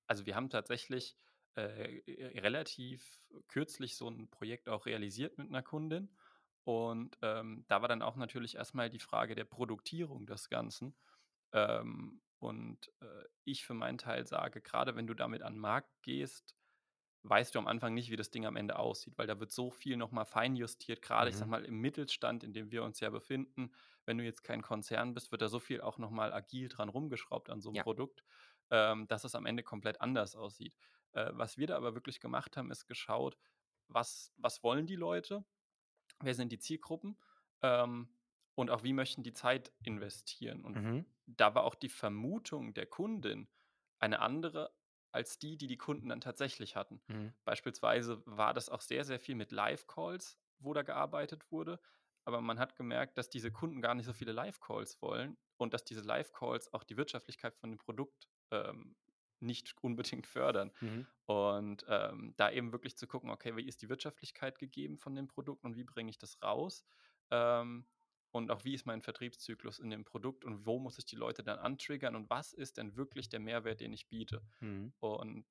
[0.06, 1.18] Also wir haben tatsächlich
[1.56, 2.02] äh,
[2.40, 6.16] relativ kürzlich so ein Projekt auch realisiert mit einer Kundin.
[6.64, 10.96] Und ähm, da war dann auch natürlich erstmal die Frage der Produktierung des Ganzen.
[11.54, 15.90] Ähm, und äh, ich für meinen Teil sage, gerade wenn du damit an den Markt
[16.04, 16.57] gehst,
[17.30, 19.72] weißt du am Anfang nicht, wie das Ding am Ende aussieht, weil da wird so
[19.72, 21.50] viel nochmal feinjustiert, gerade ich sag Mhm.
[21.50, 23.72] mal im Mittelstand, in dem wir uns ja befinden.
[24.06, 27.50] Wenn du jetzt kein Konzern bist, wird da so viel auch nochmal agil dran rumgeschraubt
[27.50, 27.84] an so einem Ja.
[27.84, 28.24] Produkt,
[28.72, 30.76] ähm, dass es am Ende komplett anders aussieht.
[31.13, 33.38] Äh, was wir da aber wirklich gemacht haben, ist geschaut,
[33.88, 35.46] was, was wollen die Leute,
[36.22, 37.20] wer sind die Zielgruppen
[37.62, 38.18] ähm,
[38.56, 40.63] und auch wie möchten die Zeit investieren.
[40.63, 41.06] Und Mhm.
[41.26, 43.50] da war auch die Vermutung der Kundin
[44.00, 44.77] eine andere
[45.17, 47.01] als die, die die Kunden dann tatsächlich hatten.
[47.08, 47.34] Mhm.
[47.43, 51.80] Beispielsweise war das auch sehr, sehr viel mit Live-Calls, wo da gearbeitet wurde.
[52.23, 55.84] Aber man hat gemerkt, dass diese Kunden gar nicht so viele Live-Calls wollen und dass
[55.84, 58.95] diese Live-Calls auch die Wirtschaftlichkeit von dem Produkt ähm,
[59.39, 60.71] nicht unbedingt fördern.
[60.82, 61.08] Mhm.
[61.25, 65.27] Und ähm, da eben wirklich zu gucken, okay, wie ist die Wirtschaftlichkeit gegeben von dem
[65.27, 66.86] Produkt und wie bringe ich das raus?
[67.32, 67.88] Ähm,
[68.38, 71.43] und auch wie ist mein Vertriebszyklus in dem Produkt und wo muss ich die Leute
[71.43, 74.41] dann antriggern und was ist denn wirklich der Mehrwert, den ich biete?
[74.60, 74.93] Mhm.
[75.00, 75.45] Und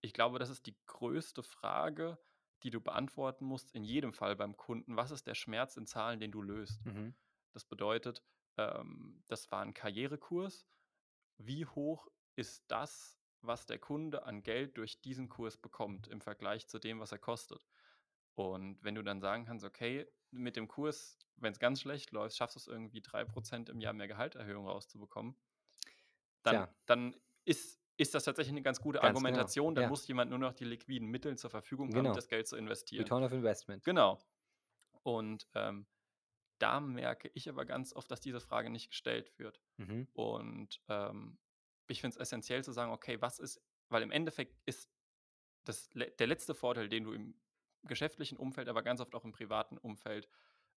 [0.00, 2.18] ich glaube, das ist die größte Frage,
[2.62, 4.96] die du beantworten musst in jedem Fall beim Kunden.
[4.96, 6.84] Was ist der Schmerz in Zahlen, den du löst?
[6.84, 7.14] Mhm.
[7.52, 8.22] Das bedeutet,
[8.56, 10.66] ähm, das war ein Karrierekurs.
[11.38, 16.68] Wie hoch ist das, was der Kunde an Geld durch diesen Kurs bekommt im Vergleich
[16.68, 17.66] zu dem, was er kostet?
[18.34, 22.36] Und wenn du dann sagen kannst, okay, mit dem Kurs, wenn es ganz schlecht läuft,
[22.36, 25.34] schaffst du es irgendwie 3% im Jahr mehr Gehalterhöhung rauszubekommen,
[26.42, 26.74] dann, Tja.
[26.86, 29.74] dann ist, ist das tatsächlich eine ganz gute Ganz genau, Argumentation.
[29.74, 29.88] Dann ja.
[29.88, 32.14] muss jemand nur noch die liquiden Mittel zur Verfügung haben, Genau.
[32.14, 33.02] das Geld zu investieren.
[33.02, 33.84] Return of Investment.
[33.84, 34.18] Genau.
[35.02, 35.86] Und ähm,
[36.58, 39.60] da merke ich aber ganz oft, dass diese Frage nicht gestellt wird.
[39.78, 40.08] Mhm.
[40.12, 41.38] Und ähm,
[41.88, 44.90] ich finde es essentiell zu sagen, okay, was ist, weil im Endeffekt ist
[45.64, 47.34] das, der letzte Vorteil, den du im
[47.84, 50.28] geschäftlichen Umfeld, aber ganz oft auch im privaten Umfeld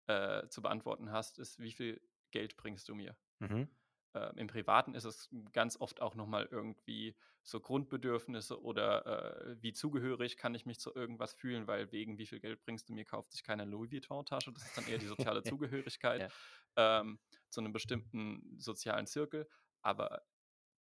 [0.06, 3.16] äh, zu beantworten hast, ist, wie viel Geld bringst du mir?
[3.40, 3.68] Mhm.
[4.14, 9.62] äh, im Privaten ist es ganz oft auch noch mal irgendwie so Grundbedürfnisse oder, äh,
[9.62, 12.92] wie zugehörig kann ich mich zu irgendwas fühlen, weil wegen wie viel Geld bringst du
[12.94, 14.52] mir, kauft sich keine Louis Vuitton-Tasche.
[14.52, 16.30] Das ist dann eher die soziale Zugehörigkeit, Ja.
[16.76, 19.48] ähm, zu einem bestimmten sozialen Zirkel.
[19.82, 20.22] Aber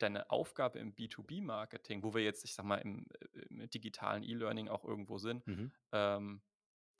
[0.02, 4.70] deine Aufgabe im B2B-Marketing, wo wir jetzt, ich sage mal, im, äh, im digitalen E-Learning
[4.70, 5.70] auch irgendwo sind, Mhm.
[5.92, 6.44] ähm,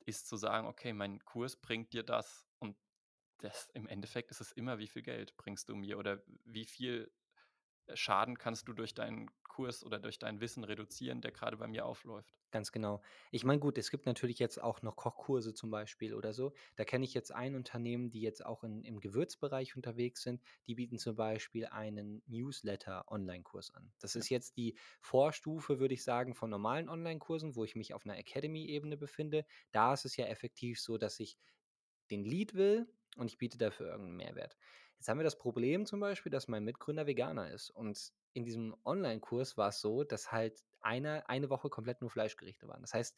[0.06, 2.76] ist zu sagen: „Okay, mein Kurs bringt dir das.“ Und
[3.38, 7.12] das im Endeffekt ist es immer: Wie viel Geld bringst du mir oder wie viel,
[7.86, 9.30] äh, Schaden kannst du durch deinen
[9.60, 12.34] Kurs oder durch dein Wissen reduzieren, der gerade bei mir aufläuft?
[12.52, 13.00] Ganz genau.
[13.30, 16.52] Ich meine, gut, es gibt natürlich jetzt auch noch Kochkurse zum Beispiel oder so.
[16.74, 20.42] Da kenne ich jetzt ein Unternehmen, die jetzt auch in, im Gewürzbereich unterwegs sind.
[20.66, 23.92] Die bieten zum Beispiel einen Newsletter-Online-Kurs an.
[24.00, 28.04] Das ist jetzt die Vorstufe, würde ich sagen, von normalen Online-Kursen, wo ich mich auf
[28.04, 29.44] einer Academy-Ebene befinde.
[29.70, 31.38] Da ist es ja effektiv so, dass ich
[32.10, 34.56] den Lead will und ich biete dafür irgendeinen Mehrwert.
[34.98, 38.76] Jetzt haben wir das Problem zum Beispiel, dass mein Mitgründer Veganer ist und in diesem
[38.84, 42.80] Online-Kurs war es so, dass halt eine, eine Woche komplett nur Fleischgerichte waren.
[42.82, 43.16] Das heißt,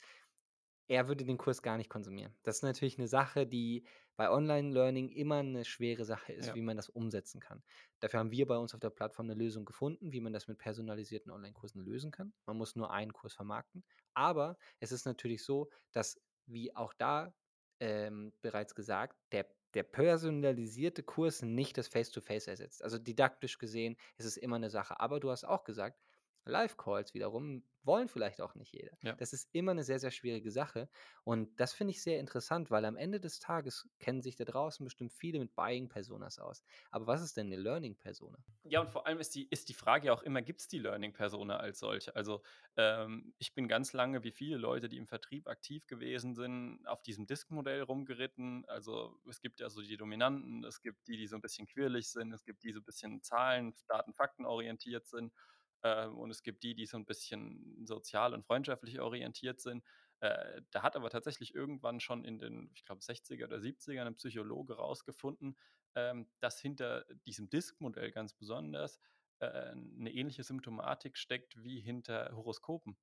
[0.89, 2.35] er würde den Kurs gar nicht konsumieren.
[2.43, 6.61] Das ist natürlich eine Sache, die bei Online-Learning immer eine schwere Sache ist, ja, wie
[6.61, 7.63] man das umsetzen kann.
[8.01, 10.59] Dafür haben wir bei uns auf der Plattform eine Lösung gefunden, wie man das mit
[10.59, 12.35] personalisierten Online-Kursen lösen kann.
[12.47, 13.85] Man muss nur einen Kurs vermarkten.
[14.13, 17.35] Aber es ist natürlich so, dass, wie auch da
[17.81, 22.83] ähm, bereits gesagt, der der personalisierte Kurs nicht das Face-to-Face ersetzt.
[22.85, 25.01] Also didaktisch gesehen ist es immer eine Sache.
[25.01, 25.99] Aber du hast auch gesagt,
[26.45, 28.97] Live-Calls wiederum wollen vielleicht auch nicht jeder.
[29.03, 29.19] ja.
[29.19, 30.89] Das ist immer eine sehr, sehr schwierige Sache.
[31.25, 34.85] Und das finde ich sehr interessant, weil am Ende des Tages kennen sich da draußen
[34.85, 36.63] bestimmt viele mit Buying-Personas aus.
[36.91, 38.39] Aber was ist denn eine Learning-Persona?
[38.65, 40.79] Ja, und vor allem ist die ist die Frage ja auch immer, gibt es die
[40.79, 42.15] Learning Persona als solche?
[42.15, 42.43] Also,
[42.77, 47.03] ähm, ich bin ganz lange, wie viele Leute, die im Vertrieb aktiv gewesen sind, auf
[47.03, 48.65] diesem Disk-Modell rumgeritten.
[48.69, 52.09] Also, es gibt ja so die Dominanten, es gibt die, die so ein bisschen quirlig
[52.09, 55.33] sind, es gibt die so ein bisschen Zahlen, Daten, Fakten orientiert sind,
[55.83, 59.85] ähm, und es gibt die, die so ein bisschen sozial und freundschaftlich orientiert sind.
[60.21, 64.17] Äh, da hat aber tatsächlich irgendwann schon in den, ich glaube, 60er oder 70er ein
[64.17, 65.59] Psychologe rausgefunden,
[65.95, 69.01] ähm, dass hinter diesem Disk-Modell ganz besonders
[69.41, 72.97] äh, 'ne ähnliche Symptomatik steckt wie hinter Horoskopen.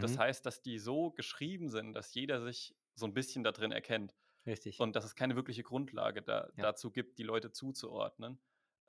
[0.00, 3.52] Das Mhm, heißt, dass die so geschrieben sind, dass jeder sich so ein bisschen da
[3.52, 4.14] drin erkennt
[4.46, 4.76] richtig.
[4.76, 6.70] und dass es keine wirkliche Grundlage da Ja.
[6.70, 8.40] dazu gibt, die Leute zuzuordnen.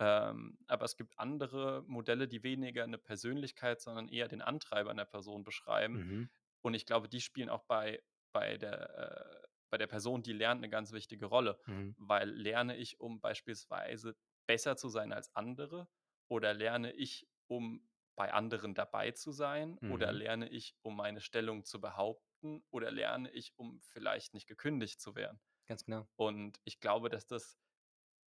[0.02, 5.06] Ähm, aber es gibt andere Modelle, die weniger eine Persönlichkeit, sondern eher den Antreiber einer
[5.06, 6.02] Person beschreiben.
[6.02, 6.30] Mhm.
[6.62, 10.60] Und ich glaube, die spielen auch bei bei der äh, bei der Person, die lernt,
[10.60, 11.60] eine ganz wichtige Rolle.
[11.68, 11.96] Mhm.
[11.96, 15.88] Weil lerne ich, um beispielsweise besser zu sein als andere
[16.28, 20.14] oder lerne ich, um bei anderen dabei zu sein oder Mhm.
[20.14, 25.16] lerne ich, um meine Stellung zu behaupten oder lerne ich, um vielleicht nicht gekündigt zu
[25.16, 25.40] werden?
[25.66, 26.08] Ganz genau.
[26.16, 27.58] Und ich glaube, dass das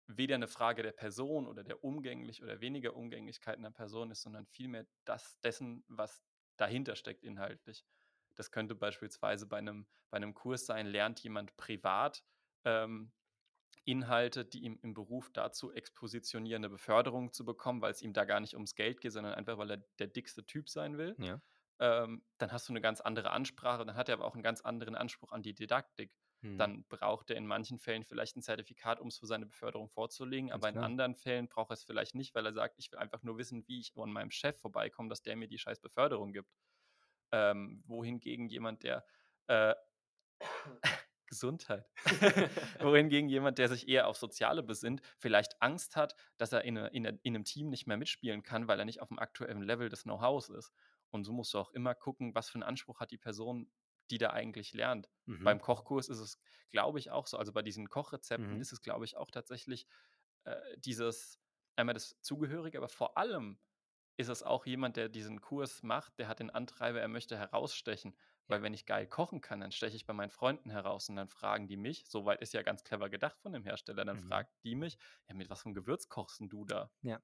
[0.07, 4.47] weder eine Frage der Person oder der Umgänglich oder weniger Umgänglichkeit einer Person ist, sondern
[4.47, 6.25] vielmehr das dessen, was
[6.57, 7.85] dahinter steckt inhaltlich.
[8.37, 12.25] Das könnte beispielsweise bei einem bei 'nem Kurs sein, lernt jemand privat,
[12.65, 13.13] ähm,
[13.87, 18.25] Inhalte, die ihm im Beruf dazu expositionieren, 'ne Beförderung zu bekommen, weil es ihm da
[18.27, 21.19] gar nicht ums Geld geht, sondern einfach, weil er der dickste Typ sein will.
[21.19, 21.41] Ja.
[21.81, 24.61] Ähm, dann hast du eine ganz andere Ansprache, dann hat er aber auch einen ganz
[24.63, 26.13] anderen Anspruch an die Didaktik.
[26.45, 26.55] Mhm.
[26.57, 30.51] Dann braucht er in manchen Fällen vielleicht ein Zertifikat, um es für seine Beförderung vorzulegen,
[30.51, 30.95] Ganz aber in genau.
[30.95, 33.67] anderen Fällen braucht er es vielleicht nicht, weil er sagt: „Ich will einfach nur wissen,
[33.69, 36.51] wie ich an meinem Chef vorbeikomme, dass der mir die scheiß Beförderung gibt.“
[37.33, 39.05] Ähm, wohingegen jemand, der,
[39.49, 39.75] äh
[41.29, 41.87] Gesundheit.
[42.81, 46.89] Wohingegen jemand, der sich eher auf Soziale besinnt, vielleicht Angst hat, dass er in 'ne
[46.89, 49.63] in 'ne in 'nem Team nicht mehr mitspielen kann, weil er nicht auf dem aktuellen
[49.63, 50.73] Level des Know-hows ist.
[51.11, 53.71] Und so musst du auch immer gucken, was für 'n Anspruch hat die Person,
[54.11, 55.09] die da eigentlich lernt.
[55.27, 55.45] Mhm.
[55.45, 56.39] Beim Kochkurs ist es,
[56.71, 58.63] glaube ich, auch so also, bei diesen Kochrezepten Mhm.
[58.63, 59.87] ist es, glaube ich, auch tatsächlich,
[60.45, 61.41] äh, dieses
[61.77, 63.59] einmal das Zugehörige, aber vor allem
[64.17, 68.17] ist es auch jemand, der diesen Kurs macht, der hat den Antreiber, er möchte herausstechen.
[68.49, 71.29] Weil wenn ich geil kochen kann, dann steche ich bei meinen Freunden heraus und dann
[71.29, 74.21] fragen die mich, soweit ist ja ganz clever gedacht von dem Hersteller, dann Mhm.
[74.21, 77.21] fragt die mich: „Ja, mit was für 'm Gewürz kochst du da?“ Ja.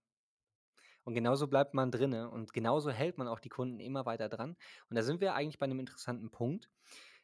[1.04, 4.56] Und genauso bleibt man drinne und genauso hält man auch die Kunden immer weiter dran.
[4.88, 6.70] Und da sind wir eigentlich bei einem interessanten Punkt.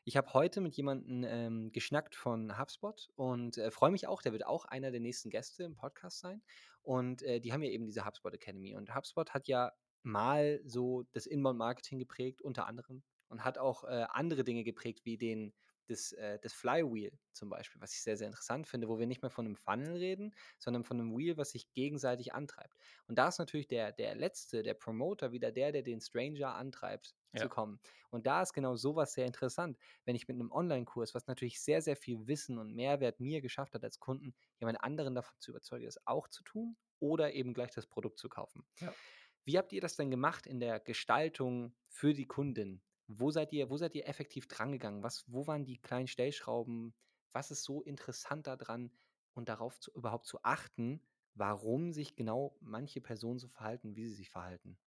[0.05, 4.33] Ich habe heute mit jemandem ähm, geschnackt von HubSpot und äh, freue mich auch, der
[4.33, 6.43] wird auch einer der nächsten Gäste im Podcast sein.
[6.83, 8.77] Und äh, die haben ja eben diese HubSpot Academy.
[8.77, 9.73] Und HubSpot hat ja
[10.05, 15.19] mal so das Inbound-Marketing geprägt, unter anderem, und hat auch äh, andere Dinge geprägt, wie
[15.19, 15.53] den,
[15.87, 19.23] das, äh, das Flywheel zum Beispiel, was ich sehr, sehr interessant finde, wo wir nicht
[19.23, 22.77] mehr von einem Funnel reden, sondern von einem Wheel, was sich gegenseitig antreibt.
[23.07, 27.15] Und da ist natürlich der, der Letzte, der Promoter, wieder der, der den Stranger antreibt,
[27.35, 27.81] zu Ja, kommen.
[28.11, 31.83] Und da ist genau sowas sehr interessant, wenn ich mit einem Online-Kurs, was natürlich sehr,
[31.83, 35.85] sehr viel Wissen und Mehrwert mir geschafft hat als Kunden, jemand anderen davon zu überzeugen,
[35.85, 38.65] das auch zu tun oder eben gleich das Produkt zu kaufen.
[38.81, 38.97] Ja.
[39.45, 42.83] Wie habt ihr das denn gemacht in der Gestaltung für die Kundin?
[43.09, 45.03] Wo seid ihr wo seid ihr effektiv drangegangen?
[45.03, 46.95] Was wo waren die kleinen Stellschrauben?
[47.33, 48.93] Was ist so interessant da dran
[49.33, 51.01] und darauf zu überhaupt zu achten,
[51.35, 54.79] warum sich genau manche Personen so verhalten, wie sie sich verhalten?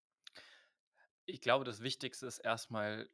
[1.26, 3.10] Ich glaube, das Wichtigste ist erstmal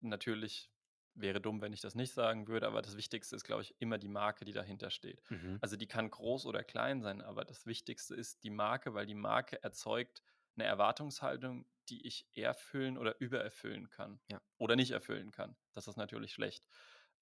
[0.00, 0.70] natürlich
[1.14, 3.98] wäre dumm, wenn ich das nicht sagen würde, aber das Wichtigste ist, glaube ich, immer
[3.98, 5.22] die Marke, die dahinter steht.
[5.30, 5.62] Mhm.
[5.62, 9.14] Also, die kann groß oder klein sein, aber das Wichtigste ist die Marke, weil die
[9.16, 10.22] Marke erzeugt
[10.56, 14.42] 'ne Erwartungshaltung, die ich erfüllen oder übererfüllen kann Ja.
[14.58, 15.56] oder nicht erfüllen kann.
[15.72, 16.66] Das ist natürlich schlecht.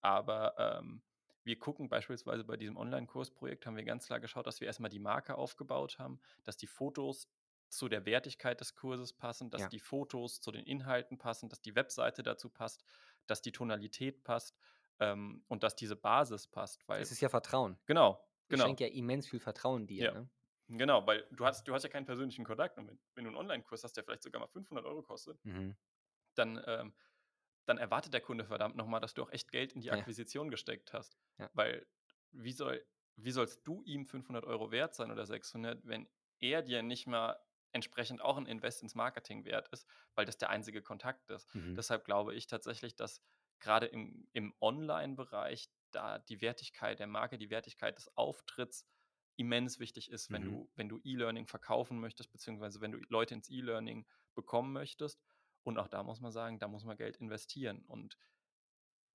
[0.00, 1.02] Aber, ähm,
[1.44, 4.88] wir gucken beispielsweise bei diesem Onlinekursprojekt haben wir ganz klar geschaut, dass wir erst mal
[4.90, 7.28] die Marke aufgebaut haben, dass die Fotos
[7.70, 9.70] zu der Wertigkeit des Kurses passen, dass Ja.
[9.70, 12.84] die Fotos zu den Inhalten passen, dass die Webseite dazu passt,
[13.26, 14.58] dass die Tonalität passt,
[14.98, 17.78] ähm, und dass diese Basis passt, weil Es ist ja Vertrauen.
[17.86, 18.62] genau, Ich genau.
[18.62, 20.12] schenke ja immens viel Vertrauen dir, Ja.
[20.12, 20.30] ne?
[20.72, 23.36] Genau, weil du hast du hast ja keinen persönlichen Kontakt und wenn wenn du 'n
[23.36, 25.76] Onlinekurs hast, der vielleicht sogar mal 500 € kostet Mhm.
[26.38, 26.94] dann, ähm
[27.66, 30.10] dann erwartet der Kunde verdammt noch mal, dass du auch echt Geld in die Ja.
[30.10, 31.16] Akquisition gesteckt hast.
[31.38, 31.50] Ja.
[31.52, 31.86] Weil
[32.32, 32.84] wie soll
[33.16, 36.08] wie sollst du ihm 500 € wert sein oder 600, wenn
[36.40, 37.38] er dir nicht mal
[37.72, 41.48] entsprechend auch 'n Invest ins Marketing wert ist, weil das der einzige Kontakt ist.
[41.54, 41.78] Mhm.
[41.78, 43.22] Deshalb glaube ich tatsächlich, dass
[43.60, 48.86] grade im im Onlinebereich da die Wertigkeit der Marke, die Wertigkeit des Auftritts
[49.40, 50.44] immens wichtig ist, wenn Mhm.
[50.44, 55.22] du wenn du E-Learning verkaufen möchtest, beziehungsweise wenn du Leute ins E-Learning bekommen möchtest.
[55.62, 57.82] Und auch da muss man sagen, da muss man Geld investieren.
[57.86, 58.16] Und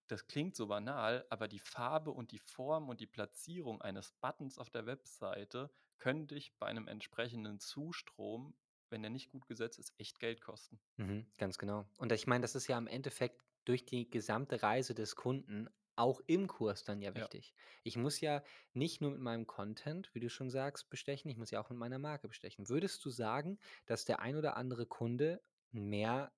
[0.07, 4.57] das klingt so banal, aber die Farbe und die Form und die Platzierung eines Buttons
[4.57, 8.57] auf der Webseite können dich bei 'nem entsprechenden Zustrom,
[8.89, 10.79] wenn der nicht gut gesetzt ist, echt Geld kosten.
[10.97, 11.85] Mhm, ganz genau.
[11.97, 16.21] Und ich meine, das ist ja im Endeffekt durch die gesamte Reise des Kunden auch
[16.27, 17.29] im Kurs dann ja Ja.
[17.29, 17.53] wichtig.
[17.83, 21.51] Ich muss ja nicht nur mit meinem Content, wie du schon sagst, bestechen, ich muss
[21.51, 22.69] ja auch mit meiner Marke bestechen.
[22.69, 26.33] Würdest du sagen, dass der ein oder andere Kunde mehr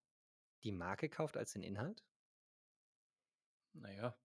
[0.64, 2.06] die Marke kauft als den Inhalt?
[3.76, 4.18] Na ja,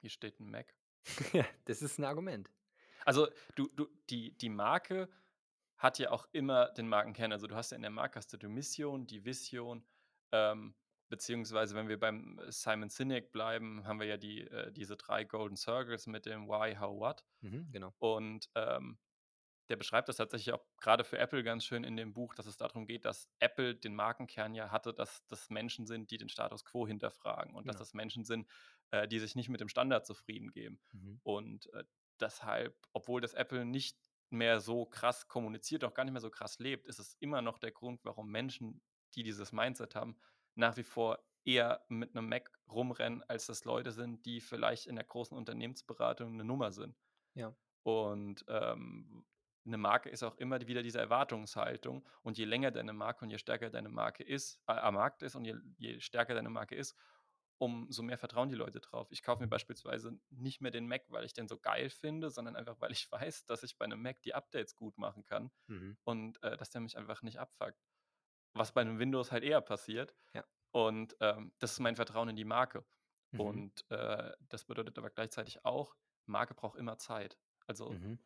[0.00, 0.74] hier steht 'n Mac.
[1.32, 2.50] Ja, das ist 'n Argument.
[3.06, 5.08] Also, du du die die Marke
[5.78, 7.32] hat ja auch immer den Markenkern.
[7.32, 9.86] Also, du hast ja in der Marke hast du die Mission, die Vision,
[10.32, 10.76] ähm,
[11.08, 15.56] beziehungsweise wenn wir beim Simon Sinek bleiben, haben wir ja die äh, diese 3 Golden
[15.56, 17.24] Circles mit dem Why, How, What.
[17.42, 17.94] Mhm, genau.
[17.98, 18.98] Und, ähm,
[19.68, 22.56] der beschreibt das tatsächlich auch grade für Apple ganz schön in dem Buch, dass es
[22.56, 26.30] da drum geht, dass Apple den Markenkern ja hatte, dass das Menschen sind, die den
[26.30, 27.78] Status quo hinterfragen und dass Genau.
[27.78, 28.48] das Menschen sind,
[28.90, 30.80] äh, die sich nicht mit dem Standard zufrieden geben.
[30.92, 31.20] Mhm.
[31.22, 31.84] Und, äh,
[32.20, 33.98] deshalb, obwohl das Apple nicht
[34.30, 37.58] mehr so krass kommuniziert, auch gar nicht mehr so krass lebt, ist es immer noch
[37.58, 38.82] der Grund, warum Menschen,
[39.14, 40.18] die dieses Mindset haben,
[40.58, 44.96] nach wie vor eher mit 'nem Mac rumrennen, als das Leute sind, die vielleicht in
[44.96, 46.96] der großen Unternehmensberatung 'ne Nummer sind.
[47.34, 47.56] Ja.
[47.84, 49.26] Und, ähm,
[49.64, 52.08] 'ne Marke ist auch immer wieder diese Erwartungshaltung.
[52.22, 55.34] Und je länger deine Marke und je stärker deine Marke ist äh, am Markt ist
[55.36, 56.96] und je je stärker deine Marke ist,
[57.58, 59.08] umso mehr vertrauen die Leute drauf.
[59.10, 62.56] Ich kaufe mir beispielsweise nicht mehr den Mac, weil ich den so geil finde, sondern
[62.56, 65.96] einfach, weil ich weiß, dass ich bei 'nem Mac die Updates gut machen kann Mhm.
[66.04, 67.87] und, äh, dass der mich einfach nicht abfuckt.
[68.58, 70.14] Was bei 'nem Windows halt eher passiert.
[70.34, 70.44] Ja.
[70.72, 72.86] Und, ähm, das ist mein Vertrauen in die Marke.
[73.32, 73.60] Mhm.
[73.60, 77.38] Und, äh, das bedeutet aber gleichzeitig auch, Marke braucht immer Zeit.
[77.66, 78.18] Also, Mhm.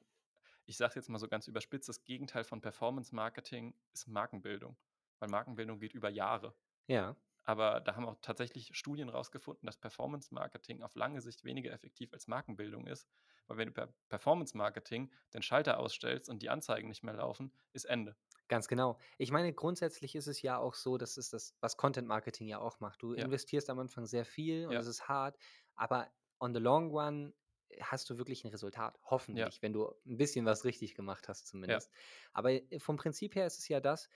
[0.66, 4.78] ich sage es jetzt mal so ganz überspitzt, das Gegenteil von Performance Marketing ist Markenbildung,
[5.20, 6.56] weil Markenbildung geht über Jahre.
[6.88, 7.16] Ja.
[7.44, 12.12] Aber da haben auch tatsächlich Studien rausgefunden, dass Performance Marketing auf lange Sicht weniger effektiv
[12.12, 13.08] als Markenbildung ist.
[13.48, 17.54] Weil wenn du per Performance Marketing den Schalter ausstellst und die Anzeigen nicht mehr laufen,
[17.72, 18.16] ist Ende.
[18.52, 18.98] Ganz genau.
[19.16, 22.58] Ich meine, grundsätzlich ist es ja auch so, das ist das, was Content Marketing ja
[22.58, 23.02] auch macht.
[23.02, 23.32] Du Ja.
[23.32, 24.82] investierst am Anfang sehr viel und Ja.
[24.82, 25.38] es ist hart,
[25.74, 27.32] aber on the long run
[27.80, 28.98] hast du wirklich 'n Resultat,
[29.34, 29.50] Ja.
[29.50, 31.82] hoffentlich, wenn du 'n bisschen was richtig gemacht hast Ja.
[31.86, 31.90] zumindest.
[32.34, 34.10] Aber, äh, vom Prinzip her ist es ja das,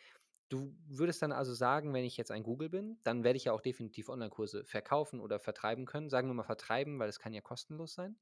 [0.50, 3.52] du würdest dann also sagen, wenn ich jetzt ein Google bin, dann werde ich ja
[3.54, 6.10] auch definitiv Onlinekurse verkaufen oder vertreiben können.
[6.10, 8.18] Sagen wir mal vertreiben, weil es kann ja kostenlos sein.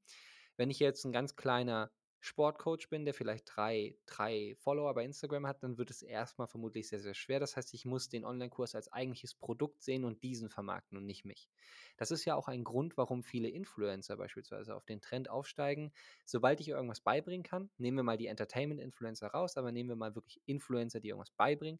[0.57, 1.91] Wenn ich jetzt 'n ganz kleiner
[2.25, 6.47] Sportcoach bin, der vielleicht 3 3 Follower bei Instagram hat, dann wird es erst mal
[6.47, 7.39] vermutlich sehr, sehr schwer.
[7.39, 11.25] Das heißt, ich muss den Onlinekurs als eigentliches Produkt sehen und diesen vermarkten und nicht
[11.25, 11.49] mich.
[11.97, 15.93] Das ist ja auch ein Grund, warum viele Influencer beispielsweise auf den Trend aufsteigen.
[16.25, 20.15] Sobald ich irgendwas beibringen kann nehmen wir mal die Entertainment-Influencer raus, aber nehmen wir mal
[20.15, 21.79] wirklich Influencer, die irgendwas beibringen,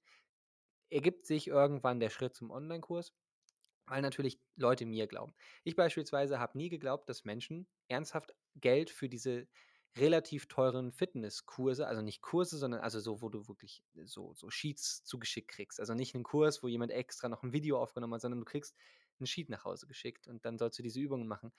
[0.89, 3.13] ergibt sich irgendwann der Schritt zum Onlinekurs,
[3.87, 5.35] weil natürlich Leute mir glauben.
[5.63, 9.47] Ich beispielsweise habe nie geglaubt, dass Menschen ernsthaft Geld für diese
[9.97, 15.03] relativ teuren Fitnesskurse also nicht Kurse, sondern also so, wo du wirklich so so Sheets
[15.05, 15.79] zugeschickt kriegst.
[15.79, 18.75] Also nicht 'nen Kurs, wo jemand extra noch 'n Video aufgenommen hat, sondern du kriegst
[19.21, 21.53] 'n Sheet nach Hause geschickt und dann sollst du diese Übungen machen.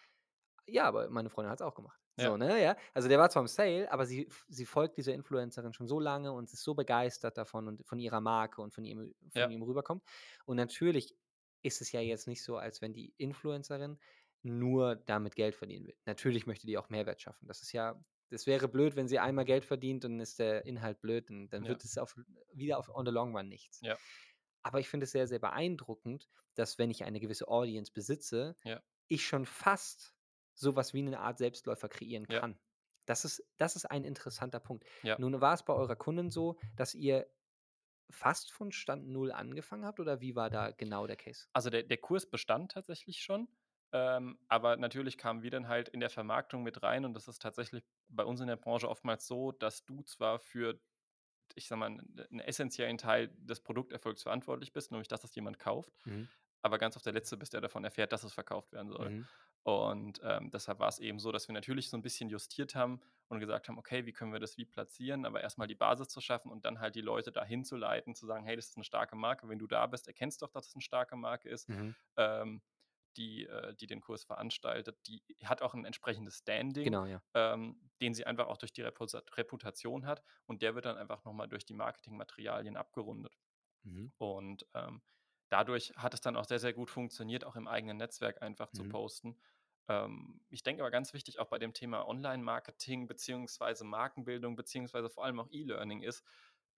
[0.68, 2.00] Ja, aber meine Freundin hat's auch gemacht.
[2.18, 2.38] So, Ja.
[2.38, 2.76] ne, ja?
[2.94, 6.32] Also, der war zwar im Sale, aber sie sie folgt dieser Influencerin schon so lange
[6.32, 9.50] und ist so begeistert davon und von ihrer Marke und von ihrem von Ja.
[9.50, 10.02] ihrem Rüberkommen.
[10.46, 11.14] Und natürlich
[11.62, 13.98] ist es ja jetzt nicht so, als wenn die Influencerin
[14.42, 15.96] nur damit Geld verdienen will.
[16.06, 17.46] Natürlich möchte die auch Mehrwert schaffen.
[17.48, 21.00] Das ist ja das wäre blöd, wenn sie einmal Geld verdient, dann ist der Inhalt
[21.00, 21.68] blöd, dann dann Ja.
[21.68, 22.16] wird es auf
[22.52, 23.82] wieder auf on the long run nichts.
[23.82, 23.98] Ja.
[24.62, 28.82] Aber ich finde es sehr, sehr beeindruckend, dass, wenn ich eine gewisse Audience besitze, Ja.
[29.08, 30.14] ich schon fast
[30.54, 32.60] so was wie 'ne Art Selbstläufer kreieren kann.
[33.06, 34.86] Das ist das ist ein interessanter Punkt.
[35.16, 37.30] Nun war es bei eurer Kundin so, dass ihr
[38.10, 41.46] fast von Stand 0 angefangen habt oder wie war da genau der Case?
[41.56, 43.48] Also, der der Kurs bestand tatsächlich schon,
[44.18, 47.42] ähm, aber natürlich kamen wir dann halt in der Vermarktung mit rein und das ist
[47.42, 50.80] tatsächlich bei uns in der Branche oftmals so, dass du zwar für,
[51.56, 55.58] ich sage mal, 'n 'n essenziellen Teil des Produkterfolgs verantwortlich bist, nämlich dass es jemand
[55.58, 56.26] kauft, Mhm.
[56.62, 59.14] aber ganz oft der Letzte bist, der davon erfährt, dass es verkauft werden soll.
[59.14, 59.26] Mhm.
[59.64, 63.40] Und, ähm, deshalb war's eben so, dass wir natürlich so 'n bisschen justiert haben und
[63.40, 66.20] gesagt haben: „Okay, wie können wir das wie platzieren?“ Aber erst mal die Basis zu
[66.22, 68.84] schaffen und dann halt die Leute dahin zu leiten, zu sagen: „Hey, das ist 'ne
[68.84, 69.48] starke Marke.
[69.48, 71.96] Wenn du da bist, erkennst doch, dass es 'ne starke Marke ist, Mhm.
[72.18, 72.62] ähm,
[73.16, 74.98] die äh, die den Kurs veranstaltet.
[75.08, 77.20] Die hat auch 'n entsprechendes Standing, Genau, ja.
[77.34, 81.24] ähm, den sie einfach auch durch die Reputat Reputation hat und der wird dann einfach
[81.24, 83.36] noch mal durch die Marketingmaterialien abgerundet.
[83.84, 84.08] Mhm.
[84.18, 85.02] Und, ähm,
[85.50, 88.84] dadurch hat es dann auch sehr, sehr gut funktioniert, auch im eigenen Netzwerk einfach zu
[88.84, 88.86] Mhm.
[88.86, 89.40] posten.
[89.88, 95.24] Ähm, ich denke aber ganz wichtig auch bei dem Thema Online-Marketing beziehungsweise Markenbildung beziehungsweise vor
[95.24, 96.24] allem auch E-Learning ist,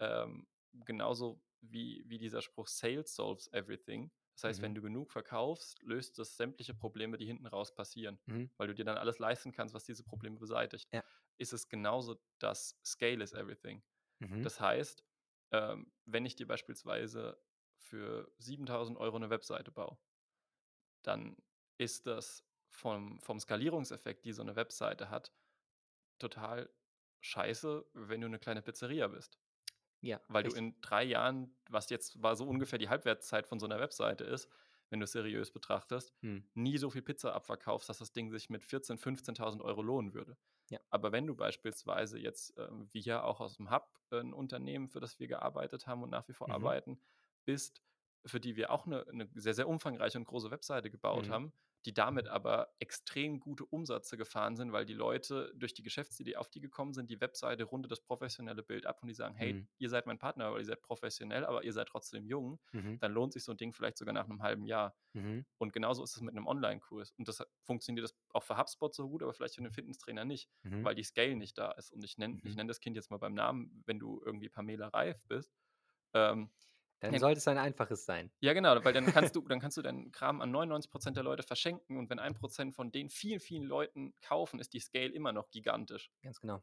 [0.01, 4.11] ähm, genauso wie wie dieser Spruch „Sales solves everything“.
[4.38, 4.77] Das heißt, wenn Mhm.
[4.77, 8.48] du genug verkaufst, löst das sämtliche Probleme, die hinten raus passieren, Mhm.
[8.57, 10.92] weil du dir dann alles leisten kannst, was diese Probleme beseitigt.
[10.92, 11.03] Ja.
[11.38, 13.83] Ist es genauso, dass „Scale is everything“.
[14.20, 14.48] Mhm.
[14.48, 15.05] Das heißt,
[15.53, 17.42] ähm, wenn ich dir beispielsweise
[17.79, 19.98] für 7.000 € 'ne Webseite baue
[21.05, 21.37] dann
[21.79, 25.33] ist das vom vom Skalierungseffekt, die so 'ne Webseite hat,
[26.18, 26.70] total
[27.20, 29.37] scheiße, wenn du 'ne kleine Pizzeria bist.
[30.03, 30.55] Ja, Weil du richtig.
[30.55, 34.51] in 3 Jahren, was jetzt war so ungefähr die Halbwertszeit von so 'ner Webseite ist,
[34.91, 36.49] wenn du's seriös betrachtest, Mhm.
[36.55, 40.37] nie so viel Pizza abverkaufst, dass das Ding sich mit 14 15.000 € lohnen würde.
[40.71, 40.81] Ja.
[40.91, 45.19] Aber wenn du beispielsweise jetzt, ähm, wie hier auch aus'm Hub 'n Unternehmen, für das
[45.21, 46.49] wir gearbeitet haben und nach wie vor Mhm.
[46.51, 47.01] arbeiten,
[47.47, 47.83] bist,
[48.27, 51.31] für die wir auch 'ne 'ne sehr, sehr umfangreiche und große Webseite gebaut Mhm.
[51.31, 51.53] haben,
[51.87, 56.49] die damit aber extrem gute Umsätze gefahren sind, weil die Leute durch die Geschäftsidee auf
[56.51, 57.11] die gekommen sind.
[57.11, 59.69] Die Webseite rundet das professionelle Bild ab und die sagen: „Hey, Mhm.
[59.79, 63.01] ihr seid mein Partner, weil ihr seid professionell, aber ihr seid trotzdem jung.“ Mhm.
[63.01, 64.97] Dann lohnt sich so 'n Ding vielleicht sogar nach 'nem halben Jahr.
[65.14, 65.45] Mhm.
[65.59, 67.12] Und genauso ist es mit 'nem Onlinekurs.
[67.19, 70.51] Und deshalb funktioniert das auch für HubSpot so gut, aber vielleicht für 'nen Fitnesstrainer nicht,
[70.64, 70.88] Mhm.
[70.88, 71.93] weil die Scale nicht da ist.
[71.93, 72.59] Und ich nenne ich Mhm.
[72.59, 75.53] nenne das Kind jetzt mal beim Namen, wenn du irgendwie Pamela Reif bist,
[76.14, 76.53] ähm,
[77.03, 78.31] Dann dann sollte es ein einfaches sein.
[78.43, 81.25] Ja, genau, weil dann kannst du dann kannst du deinen Kram an 99 % der
[81.25, 85.09] Leute verschenken und wenn 1 % von den vielen, vielen Leuten kaufen, ist die Scale
[85.13, 86.09] immer noch gigantisch.
[86.25, 86.63] Ganz genau.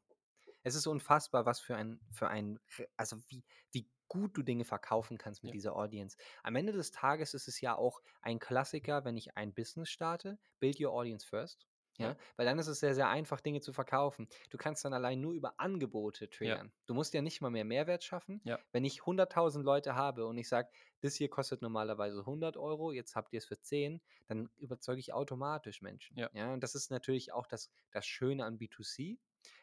[0.67, 2.59] Es ist unfassbar, was für ein für ein
[2.97, 5.55] also, wie wie gut du Dinge verkaufen kannst mit Ja.
[5.55, 6.17] dieser Audience.
[6.41, 10.39] Am Ende des Tages ist es ja auch ein Klassiker, wenn ich ein Business starte,
[10.59, 11.67] build your audience first,
[11.99, 12.11] Ja.
[12.11, 12.17] ja?
[12.35, 14.27] Weil dann ist es sehr, sehr einfach, Dinge zu verkaufen.
[14.49, 16.59] Du kannst dann allein nur über Angebote Ja.
[16.59, 16.73] triggern.
[16.85, 18.43] Du musst ja nicht mal mehr Mehrwert schaffen.
[18.45, 18.59] Ja.
[18.71, 20.69] Wenn ich 100.000 Leute habe und ich sage:
[21.01, 25.81] „Das hier kostet normalerweise 100 €, jetzt habt ihr's für 10“, dann überzeuge ich automatisch
[25.81, 26.29] Menschen, Ja.
[26.31, 26.53] ja?
[26.53, 29.19] Und das ist natürlich auch das das Schöne an B2C.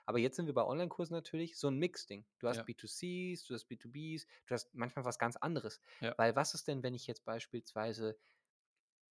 [0.07, 2.25] Aber jetzt sind wir bei Onlinekursen natürlich so 'n Mixding.
[2.39, 2.67] Du hast Ja.
[2.67, 5.81] B2Cs, du hast B2Bs, du hast manchmal was ganz anderes.
[6.03, 6.17] Ja.
[6.17, 8.19] Weil was ist denn, wenn ich jetzt beispielsweise,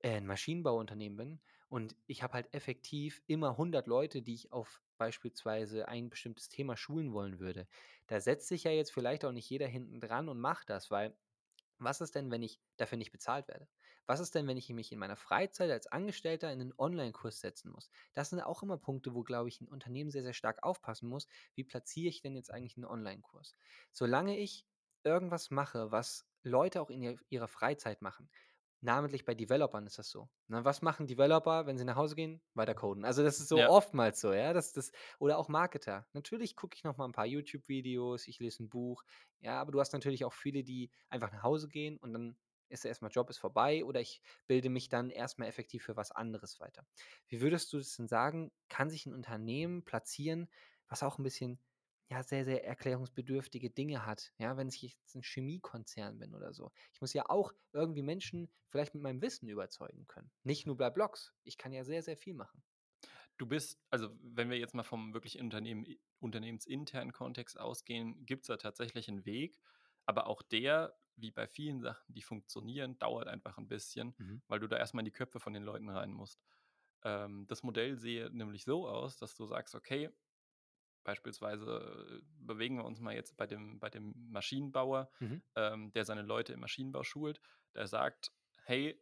[0.02, 4.84] äh, 'n Maschinenbauunternehmen bin und ich habe halt effektiv immer 100 Leute, die ich auf
[4.98, 7.68] beispielsweise ein bestimmtes Thema schulen wollen würde.
[8.08, 11.18] Da setzt sich ja jetzt vielleicht auch nicht jeder hinten dran und macht das, weil
[11.80, 13.68] was ist denn, wenn ich dafür nicht bezahlt werde?
[14.06, 17.72] Was ist denn, wenn ich mich in meiner Freizeit als Angestellter in 'nen Onlinekurs setzen
[17.72, 17.90] muss?
[18.14, 21.28] Das sind auch immer Punkte, wo, glaube ich, 'n Unternehmen sehr, sehr stark aufpassen muss:
[21.56, 23.56] „Wie platziere ich denn jetzt eigentlich 'n Onlinekurs?“
[23.92, 24.68] Solange ich
[25.04, 28.30] irgendwas mache, was Leute auch in ihr ihrer Freizeit machen
[28.82, 30.66] namentlich bei Developern ist das so, ne?
[30.66, 32.42] Was machen Developer, wenn sie nach Hause gehen?
[32.54, 33.06] Weiter coden.
[33.06, 33.70] Also, das ist so Ja.
[33.70, 36.08] oftmals so, ja, dass das oder auch Marketer.
[36.14, 39.04] Natürlich gucke ich noch mal 'n paar YouTube-Videos, ich lese 'n Buch,
[39.40, 42.38] ja, aber du hast natürlich auch viele, die einfach nach Hause gehen und dann
[42.70, 45.98] ist erst mal Job ist vorbei oder ich bilde mich dann erst mal effektiv für
[45.98, 46.86] was anderes weiter.
[47.28, 50.50] Wie würdest du das denn sagen, kann sich 'n Unternehmen platzieren,
[50.88, 51.60] was auch 'n bisschen,
[52.12, 54.58] ja, sehr, sehr erklärungsbedürftige Dinge hat, ja?
[54.58, 56.72] Wenn ich jetzt 'n Chemiekonzern bin oder so.
[56.94, 60.32] Ich muss ja auch irgendwie Menschen vielleicht mit meinem Wissen überzeugen können.
[60.44, 61.34] Nicht nur bei Blogs.
[61.44, 62.64] Ich kann ja sehr, sehr viel machen.
[63.40, 65.86] Du bist also, wenn wir jetzt mal vom wirklich Unternehmen
[66.20, 69.60] unternehmensinternen Kontext ausgehen, gibt's da tatsächlich 'n Weg,
[70.06, 74.42] aber auch der, wie bei vielen Sachen, die funktionieren, dauert einfach 'n bisschen, Mhm.
[74.48, 76.44] weil du da erst mal in die Köpfe von den Leuten rein musst.
[77.04, 80.12] Ähm, das Modell sehe nämlich so aus, dass du sagst: „Okay“
[81.04, 85.42] beispielsweise, äh, bewegen wir uns mal jetzt bei dem bei dem Maschinenbauer, Mhm.
[85.56, 87.42] ähm, der seine Leute im Maschinenbau schult.
[87.76, 88.32] Der sagt:
[88.64, 89.02] „Hey,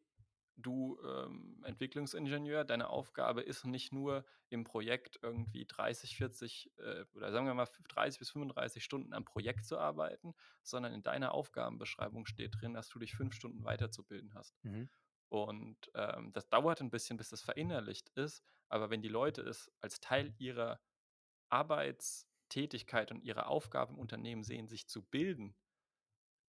[0.58, 7.32] du, ähm, Entwicklungsingenieur, deine Aufgabe ist nicht nur im Projekt irgendwie 30, 40, äh, oder
[7.32, 10.34] sagen wir mal f 30 bis 35 Stunden am Projekt zu arbeiten,
[10.64, 14.90] sondern in deiner Aufgabenbeschreibung steht drin, dass du dich 5 Stunden weiterzubilden hast.“ Mhm.
[15.30, 19.72] Und, ähm, das dauert 'n bisschen, bis das verinnerlicht ist, aber wenn die Leute es
[19.82, 20.80] als Teil ihrer
[21.52, 25.56] Arbeitstätigkeit und ihrer Aufgabe im Unternehmen sehen, sich zu bilden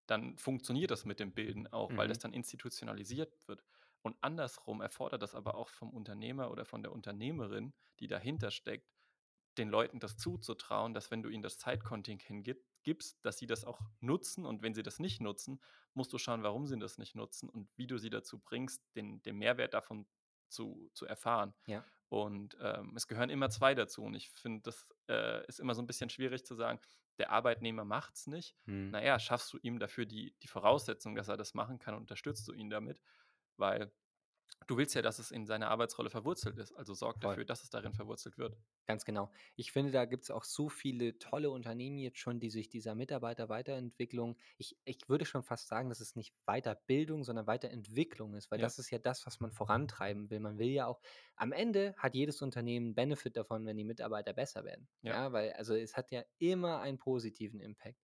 [0.07, 2.19] dann funktioniert das mit dem Bilden auch, weil das Mhm.
[2.19, 3.63] dann institutionalisiert wird.
[4.03, 8.89] Und andersrum erfordert das aber auch vom Unternehmer oder von der Unternehmerin, die dahinter steckt,
[9.59, 13.65] den Leuten das zuzutrauen, dass wenn du ihnen das Zeitkontingent gib gibst, dass sie das
[13.65, 15.61] auch nutzen und wenn sie das nicht nutzen,
[15.95, 19.23] musst du schauen, warum sie das nicht nutzen und wie du sie dazu bringst, den
[19.23, 20.07] den Mehrwert davon
[20.49, 21.55] zu zu erfahren.
[21.67, 21.85] Ja.
[22.11, 25.83] Und, ähm, es gehören immer 2 dazu und ich finde, das, äh, ist immer so
[25.83, 26.81] 'n bisschen schwierig zu sagen:
[27.19, 28.93] „Der Arbeitnehmer macht's nicht.“ Mhm.
[28.93, 32.49] Na ja, schaffst du ihm dafür die die Voraussetzung, dass er das machen kann, unterstützt
[32.49, 33.01] du ihn damit,
[33.57, 33.93] weil
[34.67, 37.21] du willst ja, dass es in seiner Arbeitsrolle verwurzelt ist, also sorg Voll.
[37.21, 38.57] dafür, dass es darin verwurzelt wird.
[38.87, 39.31] Ganz genau.
[39.55, 44.37] Ich finde, da gibt's auch so viele tolle Unternehmen jetzt schon, die sich dieser Mitarbeiterweiterentwicklung
[44.59, 48.59] ich ich würde schon fast sagen, dass es nicht Weiterbildung, sondern Weiterentwicklung ist, weil Ja.
[48.59, 50.41] das ist ja das, was man vorantreiben will.
[50.41, 51.01] Man will ja auch
[51.37, 54.89] am Ende hat jedes Unternehmen Benefit davon, wenn die Mitarbeiter besser werden.
[55.03, 55.23] Ja.
[55.25, 58.01] Ja, weil also, es hat ja immer einen positiven Impact.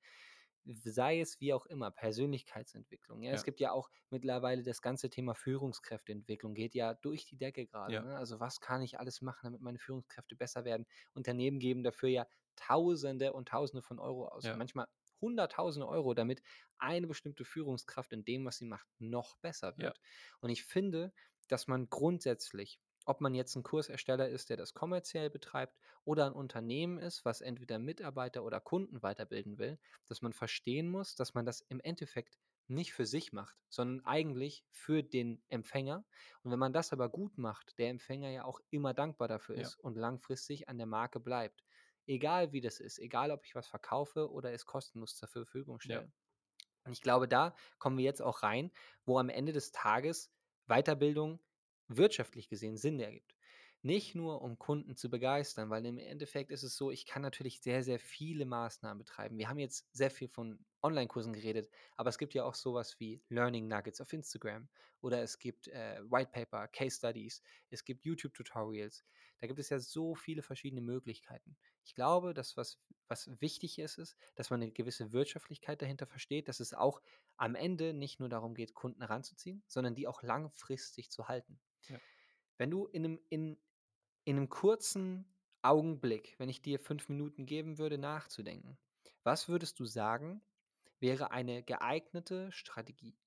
[0.68, 3.22] Sei es wie auch immer, Persönlichkeitsentwicklung.
[3.22, 3.44] Ja, es Ja.
[3.44, 8.02] gibt ja auch mittlerweile das ganze Thema Führungskräfteentwicklung geht ja durch die Decke grade, Ja.
[8.02, 8.16] ne?
[8.16, 10.86] Also, was kann ich alles machen, damit meine Führungskräfte besser werden?
[11.14, 14.56] Unternehmen geben dafür ja Tausende und Tausende von Euro aus, Ja.
[14.56, 14.86] manchmal
[15.20, 16.42] Hunderttausende Euro, damit
[16.78, 20.00] eine bestimmte Führungskraft in dem, was sie macht, noch besser wird.
[20.40, 21.12] Und ich finde,
[21.48, 26.32] dass man grundsätzlich ob man jetzt 'n Kursersteller ist, der das kommerziell betreibt oder 'n
[26.34, 31.46] Unternehmen ist, was entweder Mitarbeiter oder Kunden weiterbilden will, dass man verstehen muss, dass man
[31.46, 32.38] das im Endeffekt
[32.68, 36.04] nicht für sich macht, sondern eigentlich für den Empfänger.
[36.42, 39.70] Und wenn man das aber gut macht, der Empfänger ja auch immer dankbar dafür Ja.
[39.70, 41.64] ist und langfristig an der Marke bleibt.
[42.06, 46.02] Egal wie das ist, egal ob ich was verkaufe oder es kostenlos zur Verfügung Ja.
[46.02, 46.12] stelle.
[46.84, 48.72] Und ich glaube, da kommen wir jetzt auch rein,
[49.04, 50.32] wo am Ende des Tages
[50.66, 51.40] Weiterbildung
[51.88, 53.34] wirtschaftlich gesehen Sinn ergibt.
[53.82, 57.60] Nicht nur, um Kunden zu begeistern, weil im Endeffekt ist es so, ich kann natürlich
[57.60, 59.38] sehr, sehr viele Maßnahmen betreiben.
[59.38, 62.98] Wir haben jetzt sehr viel von Onlinekursen geredet, aber es gibt ja auch so was
[62.98, 64.68] wie Learning Nuggets auf Instagram
[65.00, 69.04] oder es gibt, äh, White Paper, Case Studies, es gibt YouTube-Tutorials.
[69.38, 71.56] Da gibt es ja so viele verschiedene Möglichkeiten.
[71.84, 76.48] Ich glaube, dass was was wichtig ist, ist, dass man 'ne gewisse Wirtschaftlichkeit dahinter versteht,
[76.48, 77.02] dass es auch
[77.36, 81.60] am Ende nicht nur darum geht, Kunden ranzuziehen, sondern die auch langfristig zu halten.
[81.88, 82.00] Ja.
[82.58, 83.58] Wenn du in 'nem in
[84.24, 88.78] in 'nem kurzen Augenblick, wenn ich dir 5 Minuten geben würde, nachzudenken,
[89.24, 90.42] was würdest du sagen,
[91.00, 93.18] wäre eine geeignete Strategie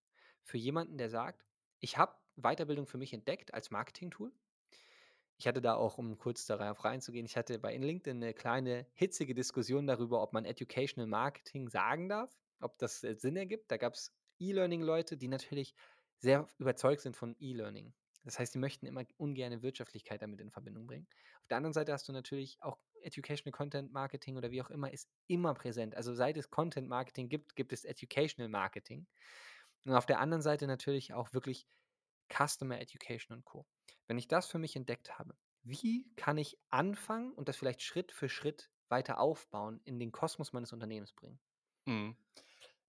[0.43, 1.45] für jemanden, der sagt:
[1.79, 4.33] „Ich habe Weiterbildung für mich entdeckt als Marketingtool.“
[5.41, 8.87] Ich hatte da auch, um kurz darauf reinzugehen ich hatte bei in LinkedIn 'ne kleine
[8.93, 13.71] hitzige Diskussion darüber, ob man Educational Marketing sagen darf, ob das, äh, Sinn ergibt.
[13.71, 15.75] Da gab's E-Learning-Leute, die natürlich
[16.17, 17.93] sehr überzeugt sind von E-Learning.
[18.29, 21.07] Das heißt, die möchten immer ungerne Wirtschaftlichkeit damit in Verbindung bringen.
[21.41, 24.93] Auf der anderen Seite hast du natürlich auch Educational Content Marketing oder wie auch immer,
[24.93, 25.95] ist immer präsent.
[25.95, 29.07] Also, seit es Content Marketing gibt, gibt es Educational Marketing.
[29.85, 31.67] Und auf der anderen Seite natürlich auch wirklich
[32.31, 33.67] Customer Education und Co.
[34.07, 38.11] Wenn ich das für mich entdeckt habe, wie kann ich anfangen und das vielleicht Schritt
[38.11, 41.39] für Schritt weiter aufbauen, in den Kosmos meines Unternehmens bringen?
[41.87, 42.15] Mhm.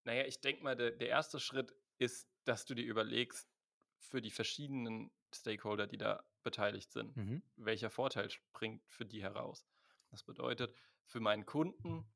[0.05, 1.41] Na ja, ich denke mal, der der 1.
[1.41, 3.49] Schritt ist, dass du dir überlegst,
[3.99, 7.41] für die verschiedenen Stakeholder, die da beteiligt sind, Mhm.
[7.57, 9.67] welcher Vorteil springt für die heraus?
[10.11, 10.77] Das bedeutet,
[11.07, 12.13] für meinen Kunden,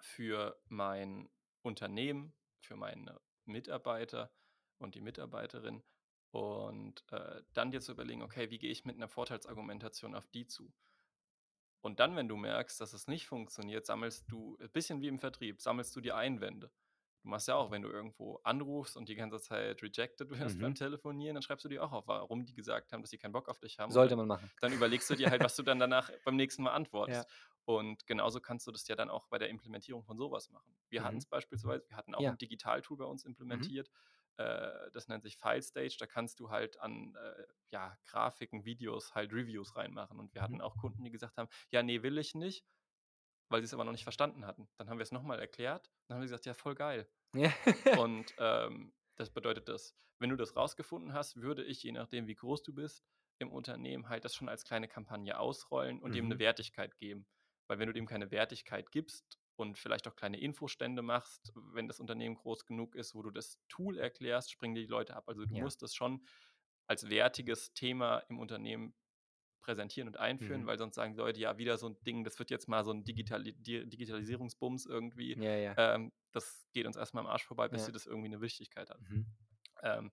[0.00, 1.30] für mein
[1.62, 4.32] Unternehmen, für meine Mitarbeiter
[4.78, 5.84] und die Mitarbeiterin
[6.30, 10.46] und, äh, dann dir zu überlegen: „Okay, wie gehe ich mit 'ner Vorteilsargumentation auf die
[10.46, 10.74] zu?“
[11.80, 15.18] Und dann, wenn du merkst, dass es nicht funktioniert, sammelst du äh, bisschen wie im
[15.18, 16.70] Vertrieb, sammelst du die Einwände.
[17.24, 20.74] Du machst ja auch, wenn du irgendwo anrufst und die ganze Zeit rejected wirst beim
[20.74, 20.76] Mhm.
[20.76, 23.48] Telefonieren, dann schreibst du dir auch auf, warum die gesagt haben, dass sie keinen Bock
[23.48, 24.50] auf dich haben Sollte man machen.
[24.60, 26.72] dann überlegst du dir halt, was du dann danach beim nächsten Mal
[27.06, 27.24] Ja.
[27.24, 27.28] antwortest.
[27.64, 30.76] Und genauso kannst du das ja dann auch bei der Implementierung von so was machen.
[30.88, 31.04] Wir Mhm.
[31.04, 32.32] hatten's beispielsweise wir hatten auch Ja.
[32.32, 33.68] 'n Digitaltool bei uns Mhm.
[33.72, 33.90] implementiert,
[34.36, 35.96] äh, das nennt sich FileStage.
[35.98, 40.18] Da kannst du halt an, äh, ja, Grafiken, Videos halt Reviews reinmachen.
[40.18, 40.42] Und wir Mhm.
[40.42, 42.64] hatten auch Kunden, die gesagt haben: „Ja, ne, will ich nicht“,
[43.50, 44.68] weil sie's aber noch nicht verstanden hatten.
[44.76, 47.52] Dann haben wir's noch mal erklärt, dann haben die gesagt: „Ja, voll geil.“ Ja.
[47.92, 52.34] Und, ähm, das bedeutet das, wenn du das rausgefunden hast, würde ich, je nachdem, wie
[52.34, 53.04] groß du bist
[53.40, 56.40] im Unternehmen halt das schon als kleine Kampagne ausrollen und dem eine Mhm.
[56.40, 57.28] Wertigkeit geben.
[57.68, 62.00] Weil wenn du dem keine Wertigkeit gibst und vielleicht auch kleine Infostände machst, wenn das
[62.00, 65.28] Unternehmen groß genug ist, wo du das Tool erklärst, springen die Leute ab.
[65.28, 65.58] Also du Ja.
[65.58, 66.24] musst das schon
[66.86, 68.94] als wertiges Thema im Unternehmen
[69.60, 70.66] präsentieren und einführen, Mhm.
[70.66, 72.92] weil sonst sagen die Leute, ja, wieder so ein Ding, das wird jetzt mal so
[72.92, 75.40] ein Digitali Di Digitalisierungsbums irgendwie.
[75.40, 75.76] Ja, ja.
[75.76, 77.86] Ähm, das geht uns erstmal am Arsch vorbei, bis Ja.
[77.86, 79.00] sie das irgendwie eine Wichtigkeit hat.
[79.00, 79.26] Mhm.
[79.82, 80.12] Ähm,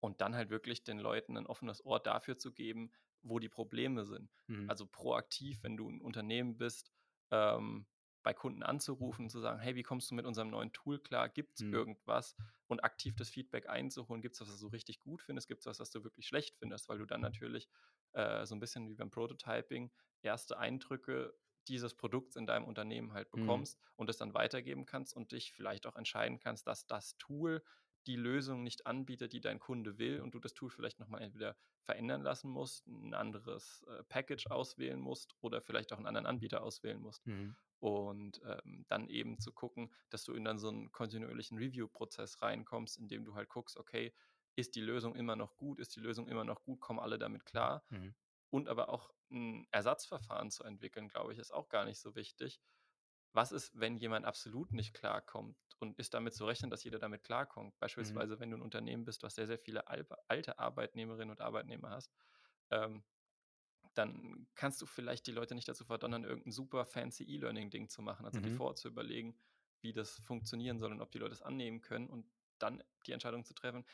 [0.00, 2.92] und dann halt wirklich den Leuten ein offenes Ohr dafür zu geben,
[3.22, 4.30] wo die Probleme sind.
[4.48, 4.68] Mhm.
[4.68, 6.92] Also proaktiv, wenn du ein Unternehmen bist,
[7.30, 7.86] ähm,
[8.26, 11.28] bei Kunden anzurufen und zu sagen, hey, wie kommst du mit unserem neuen Tool klar?
[11.28, 11.72] Gibt es Mhm.
[11.72, 12.36] irgendwas?
[12.66, 14.20] Und aktiv das Feedback einzuholen.
[14.22, 15.46] Gibt es was, was du richtig gut findest?
[15.48, 16.88] Gibt es was, was du wirklich schlecht findest?
[16.88, 17.68] Weil du dann natürlich
[18.14, 21.34] äh, so ein bisschen wie beim Prototyping erste Eindrücke
[21.68, 23.66] dieses Produkts in deinem Unternehmen halt Mhm.
[23.70, 27.62] bekommst und es dann weitergeben kannst und dich vielleicht auch entscheiden kannst, dass das Tool
[28.06, 31.56] die Lösung nicht anbietet, die dein Kunde will und du das Tool vielleicht nochmal entweder
[31.82, 36.62] verändern lassen musst, ein anderes äh, Package auswählen musst oder vielleicht auch einen anderen Anbieter
[36.62, 37.22] auswählen musst.
[37.26, 37.56] Mhm.
[37.78, 42.96] Und ähm, dann eben zu gucken, dass du in dann so einen kontinuierlichen Review-Prozess reinkommst,
[42.98, 44.14] in dem du halt guckst, okay,
[44.56, 47.44] ist die Lösung immer noch gut, ist die Lösung immer noch gut, kommen alle damit
[47.44, 47.84] klar?
[47.90, 48.14] Mhm.
[48.50, 52.60] Und aber auch ein Ersatzverfahren zu entwickeln, glaube ich, ist auch gar nicht so wichtig.
[53.36, 57.22] Was ist, wenn jemand absolut nicht klarkommt und ist damit zu rechnen, dass jeder damit
[57.22, 57.78] klarkommt?
[57.78, 62.14] Beispielsweise, wenn du ein Unternehmen bist, was sehr, sehr viele alte Arbeitnehmerinnen und Arbeitnehmer hast,
[62.70, 63.04] ähm,
[63.94, 68.26] dann kannst du vielleicht die Leute nicht dazu verdonnern, irgendein super fancy E-Learning-Ding zu machen.
[68.26, 68.52] Also die Mhm.
[68.52, 69.38] vorher zu überlegen,
[69.80, 73.44] wie das funktionieren soll und ob die Leute es annehmen können und dann die Entscheidung
[73.44, 73.86] zu treffen,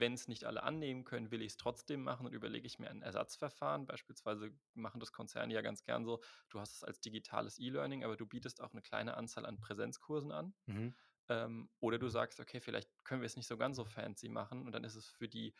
[0.00, 2.90] wenn es nicht alle annehmen können, will ich es trotzdem machen und überlege ich mir
[2.90, 3.86] ein Ersatzverfahren.
[3.86, 6.20] Beispielsweise machen das Konzerne ja ganz gern so,
[6.50, 10.32] du hast es als digitales E-Learning, aber du bietest auch eine kleine Anzahl an Präsenzkursen
[10.32, 10.54] an.
[10.66, 10.94] Mhm.
[11.28, 14.66] Ähm, oder du sagst, okay, vielleicht können wir es nicht so ganz so fancy machen
[14.66, 15.54] und dann ist es für die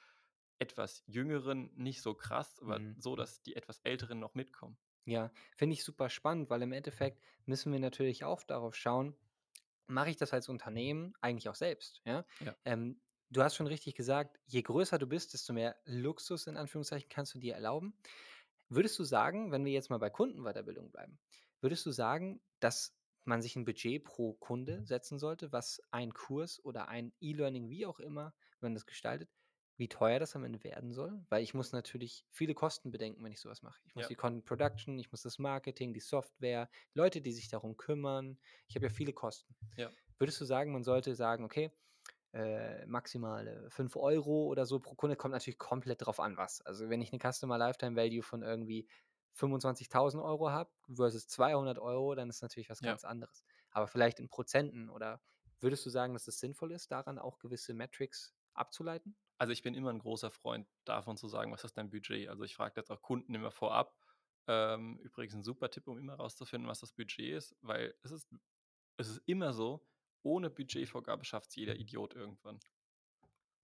[0.58, 2.96] etwas Jüngeren nicht so krass, aber Mhm.
[2.96, 4.78] so, dass die etwas Älteren noch mitkommen.
[5.06, 9.16] Ja, finde ich super spannend, weil im Endeffekt müssen wir natürlich auch darauf schauen,
[9.86, 12.26] mache ich das als Unternehmen eigentlich auch selbst, ja?
[12.40, 12.58] Ja.
[12.64, 17.08] Ähm, du hast schon richtig gesagt, je größer du bist, desto mehr Luxus in Anführungszeichen
[17.08, 17.94] kannst du dir erlauben.
[18.68, 21.18] Würdest du sagen, wenn wir jetzt mal bei Kundenweiterbildung bleiben,
[21.60, 26.64] würdest du sagen, dass man sich ein Budget pro Kunde setzen sollte, was ein Kurs
[26.64, 29.30] oder ein E-Learning, wie auch immer man das gestaltet,
[29.76, 31.24] wie teuer das am Ende werden soll?
[31.28, 33.80] Weil ich muss natürlich viele Kosten bedenken, wenn ich sowas mache.
[33.86, 34.08] Ich muss Ja.
[34.08, 38.38] die Content Production, ich muss das Marketing, die Software, Leute, die sich darum kümmern.
[38.66, 39.54] Ich habe ja viele Kosten.
[39.76, 39.90] Ja.
[40.18, 41.70] Würdest du sagen, man sollte sagen, okay,
[42.32, 46.60] äh, maximal äh, 5 Euro oder so pro Kunde, kommt natürlich komplett drauf an, was.
[46.62, 48.88] Also wenn ich eine Customer Lifetime Value von irgendwie
[49.32, 52.98] 25.000 Euro habe versus 200 Euro, dann ist natürlich was Ja.
[52.98, 53.44] ganz anderes.
[53.70, 55.22] Aber vielleicht in Prozenten oder
[55.60, 59.16] würdest du sagen, dass es sinnvoll ist, daran auch gewisse Metrics abzuleiten?
[59.38, 62.28] Also ich bin immer ein großer Freund davon zu sagen, was ist dein Budget?
[62.28, 63.96] Also ich frage jetzt auch Kunden immer vorab.
[64.48, 68.28] Ähm, übrigens ein super Tipp, um immer rauszufinden, was das Budget ist, weil es ist,
[68.98, 69.86] es ist immer so,
[70.28, 72.60] ohne Budgetvorgabe schafft es jeder Idiot irgendwann.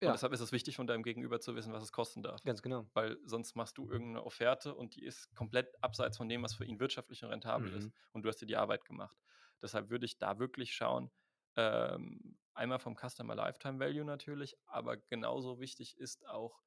[0.00, 0.08] Ja.
[0.08, 2.42] Und deshalb ist es wichtig, von deinem Gegenüber zu wissen, was es kosten darf.
[2.44, 2.86] Ganz genau.
[2.92, 6.64] Weil sonst machst du irgendeine Offerte und die ist komplett abseits von dem, was für
[6.64, 7.76] ihn wirtschaftlich und rentabel Mhm.
[7.78, 7.90] ist.
[8.12, 9.16] Und du hast dir die Arbeit gemacht.
[9.62, 11.10] Deshalb würde ich da wirklich schauen,
[11.56, 16.60] ähm, einmal vom Customer Lifetime Value natürlich, aber genauso wichtig ist auch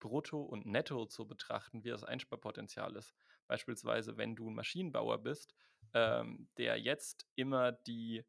[0.00, 3.14] Brutto und Netto zu betrachten, wie das Einsparpotenzial ist.
[3.46, 5.54] Beispielsweise, wenn du ein Maschinenbauer bist,
[5.94, 8.24] ähm, der jetzt immer die,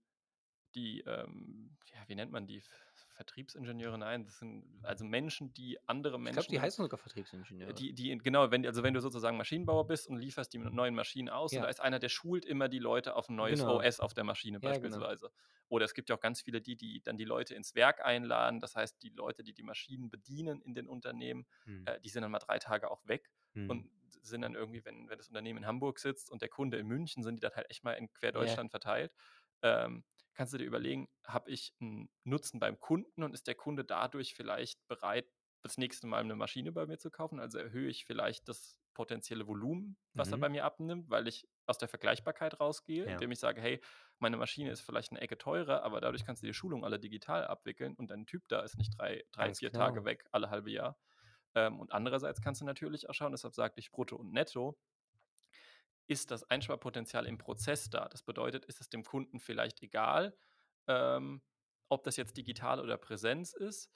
[0.75, 2.63] die ähm, ja, wie nennt man die?
[3.15, 6.31] Vertriebsingenieure, nein, das sind also Menschen, die andere Ich Menschen.
[6.31, 7.73] glaube, die heißen sogar Vertriebsingenieure.
[7.73, 11.27] die, die, genau, wenn, also wenn du sozusagen Maschinenbauer bist und lieferst die neuen Maschinen
[11.27, 11.57] aus Ja.
[11.57, 13.67] und da ist einer, der schult immer die Leute auf ein neues Genau.
[13.67, 15.07] OS auf der Maschine Ja, genau.
[15.07, 15.31] beispielsweise.
[15.67, 18.61] Oder es gibt ja auch ganz viele, die, die dann die Leute ins Werk einladen.
[18.61, 21.85] Das heißt, die Leute, die die Maschinen bedienen in den Unternehmen, Hm.
[21.85, 23.67] äh, die sind dann mal drei Tage auch weg Hm.
[23.67, 23.89] und
[24.21, 27.21] sind dann irgendwie, wenn, wenn das Unternehmen in Hamburg sitzt und der Kunde in München,
[27.23, 28.57] sind die dann halt echt mal in quer Ja.
[28.57, 29.13] Deutschland verteilt.
[29.61, 30.05] Ähm,
[30.37, 34.35] kannst du dir überlegen, habe ich einen Nutzen beim Kunden und ist der Kunde dadurch
[34.35, 35.31] vielleicht bereit,
[35.63, 37.39] das nächste Mal eine Maschine bei mir zu kaufen?
[37.39, 40.39] Also erhöhe ich vielleicht das potenzielle Volumen, was er Mhm.
[40.39, 43.07] bei mir abnimmt, weil ich aus der Vergleichbarkeit rausgehe, Ja.
[43.07, 43.81] indem ich sage, hey,
[44.19, 47.45] meine Maschine ist vielleicht eine Ecke teurer, aber dadurch kannst du die Schulung alle digital
[47.47, 49.73] abwickeln und dein Typ da ist nicht drei, drei Ganz vier genau.
[49.73, 50.97] Tage weg, alle halbe Jahr.
[51.55, 54.77] Ähm, und andererseits kannst du natürlich auch schauen, deshalb sagte ich Brutto und Netto,
[56.07, 58.07] ist das Einsparpotenzial im Prozess da?
[58.07, 60.37] Das bedeutet, ist es dem Kunden vielleicht egal,
[60.87, 61.41] ähm,
[61.89, 63.91] ob das jetzt digital oder Präsenz ist,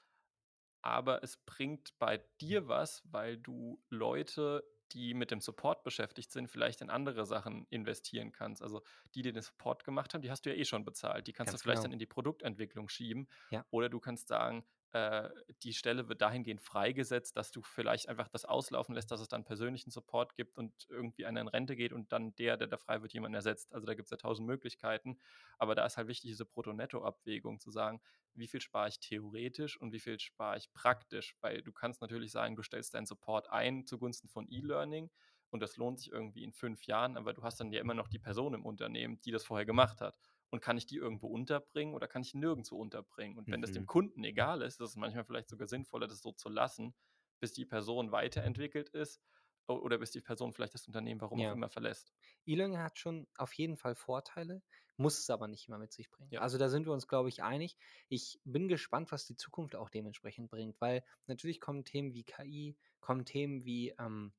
[0.82, 6.48] aber es bringt bei dir was, weil du Leute, die mit dem Support beschäftigt sind,
[6.48, 8.62] vielleicht in andere Sachen investieren kannst.
[8.62, 8.82] Also
[9.14, 11.26] die, die den Support gemacht haben, die hast du ja eh schon bezahlt.
[11.26, 11.84] Die kannst Ganz du vielleicht genau.
[11.84, 13.28] dann in die Produktentwicklung schieben.
[13.50, 13.64] Ja.
[13.70, 15.30] Oder du kannst sagen, äh,
[15.62, 19.44] die Stelle wird dahingehend freigesetzt, dass du vielleicht einfach das auslaufen lässt, dass es dann
[19.44, 23.00] persönlichen Support gibt und irgendwie einer in Rente geht und dann der, der da frei
[23.00, 23.72] wird, jemanden ersetzt.
[23.72, 25.18] Also da gibt es ja tausend Möglichkeiten.
[25.58, 28.00] Aber da ist halt wichtig, diese Brutto-Netto-Abwägung zu sagen,
[28.34, 31.36] wie viel spare ich theoretisch und wie viel spare ich praktisch.
[31.40, 35.10] Weil du kannst natürlich sagen, du stellst deinen Support ein zugunsten von E-Learning
[35.50, 38.08] und das lohnt sich irgendwie in fünf Jahren, aber du hast dann ja immer noch
[38.08, 40.16] die Person im Unternehmen, die das vorher gemacht hat
[40.52, 43.38] und kann ich die irgendwo unterbringen oder kann ich nirgendwo unterbringen?
[43.38, 43.62] Und wenn mhm.
[43.62, 43.86] das dem mhm.
[43.86, 46.94] Kunden egal ist, ist es manchmal vielleicht sogar sinnvoller, das so zu lassen,
[47.40, 49.20] bis die Person weiterentwickelt ist
[49.66, 51.50] oder bis die Person vielleicht das Unternehmen, warum ja.
[51.50, 52.12] auch immer, verlässt.
[52.44, 54.62] E-Learning hat schon auf jeden Fall Vorteile,
[54.98, 56.30] muss es aber nicht immer mit sich bringen.
[56.30, 56.42] Ja.
[56.42, 57.78] Also da sind wir uns, glaube ich, einig.
[58.08, 62.76] Ich bin gespannt, was die Zukunft auch dementsprechend bringt, weil natürlich kommen Themen wie KI,
[63.00, 64.34] kommen Themen wie ähm,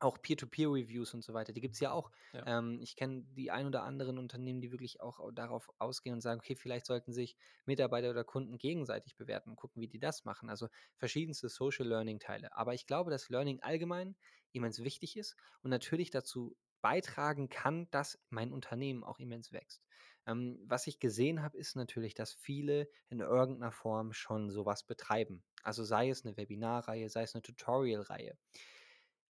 [0.00, 2.10] auch Peer-to-Peer-Reviews und so weiter, die gibt es ja auch.
[2.32, 2.58] Ja.
[2.58, 6.40] Ähm, ich kenne die ein oder anderen Unternehmen, die wirklich auch darauf ausgehen und sagen,
[6.40, 7.36] okay, vielleicht sollten sich
[7.66, 10.50] Mitarbeiter oder Kunden gegenseitig bewerten und gucken, wie die das machen.
[10.50, 12.56] Also verschiedenste Social Learning-Teile.
[12.56, 14.16] Aber ich glaube, dass Learning allgemein
[14.52, 19.82] immens wichtig ist und natürlich dazu beitragen kann, dass mein Unternehmen auch immens wächst.
[20.26, 25.42] Ähm, was ich gesehen habe, ist natürlich, dass viele in irgendeiner Form schon sowas betreiben.
[25.62, 28.36] Also sei es eine Webinarreihe, sei es eine Tutorial-Reihe.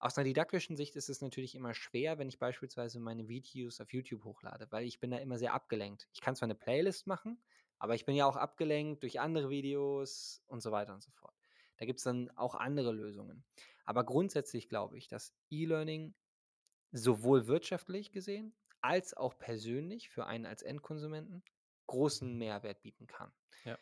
[0.00, 3.92] Aus einer didaktischen Sicht ist es natürlich immer schwer, wenn ich beispielsweise meine Videos auf
[3.92, 6.08] YouTube hochlade, weil ich bin da immer sehr abgelenkt.
[6.12, 7.42] Ich kann zwar eine Playlist machen,
[7.78, 11.34] aber ich bin ja auch abgelenkt durch andere Videos und so weiter und so fort.
[11.78, 13.44] Da gibt es dann auch andere Lösungen.
[13.84, 16.14] Aber grundsätzlich glaube ich, dass E-Learning
[16.92, 21.42] sowohl wirtschaftlich gesehen als auch persönlich für einen als Endkonsumenten
[21.86, 23.32] großen Mehrwert bieten kann.
[23.64, 23.78] Ja.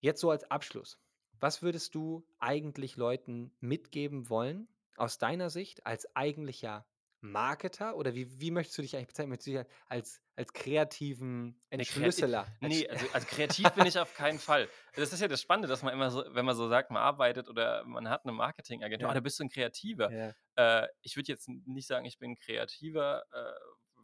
[0.00, 1.00] Jetzt so als Abschluss.
[1.40, 4.68] Was würdest du eigentlich Leuten mitgeben wollen,
[4.98, 6.86] aus deiner Sicht als eigentlicher
[7.20, 9.30] Marketer oder wie, wie möchtest du dich eigentlich bezeichnen?
[9.30, 12.46] Möchtest du dich als, als kreativen Entschlüsseler?
[12.60, 14.68] Nee, also, also kreativ bin ich auf keinen Fall.
[14.94, 17.48] Das ist ja das Spannende, dass man immer so, wenn man so sagt, man arbeitet
[17.48, 19.10] oder man hat eine Marketingagentur, ja.
[19.10, 20.12] oh, da bist du ein Kreativer.
[20.12, 20.82] Ja.
[20.84, 23.52] Äh, ich würde jetzt nicht sagen, ich bin Kreativer, äh,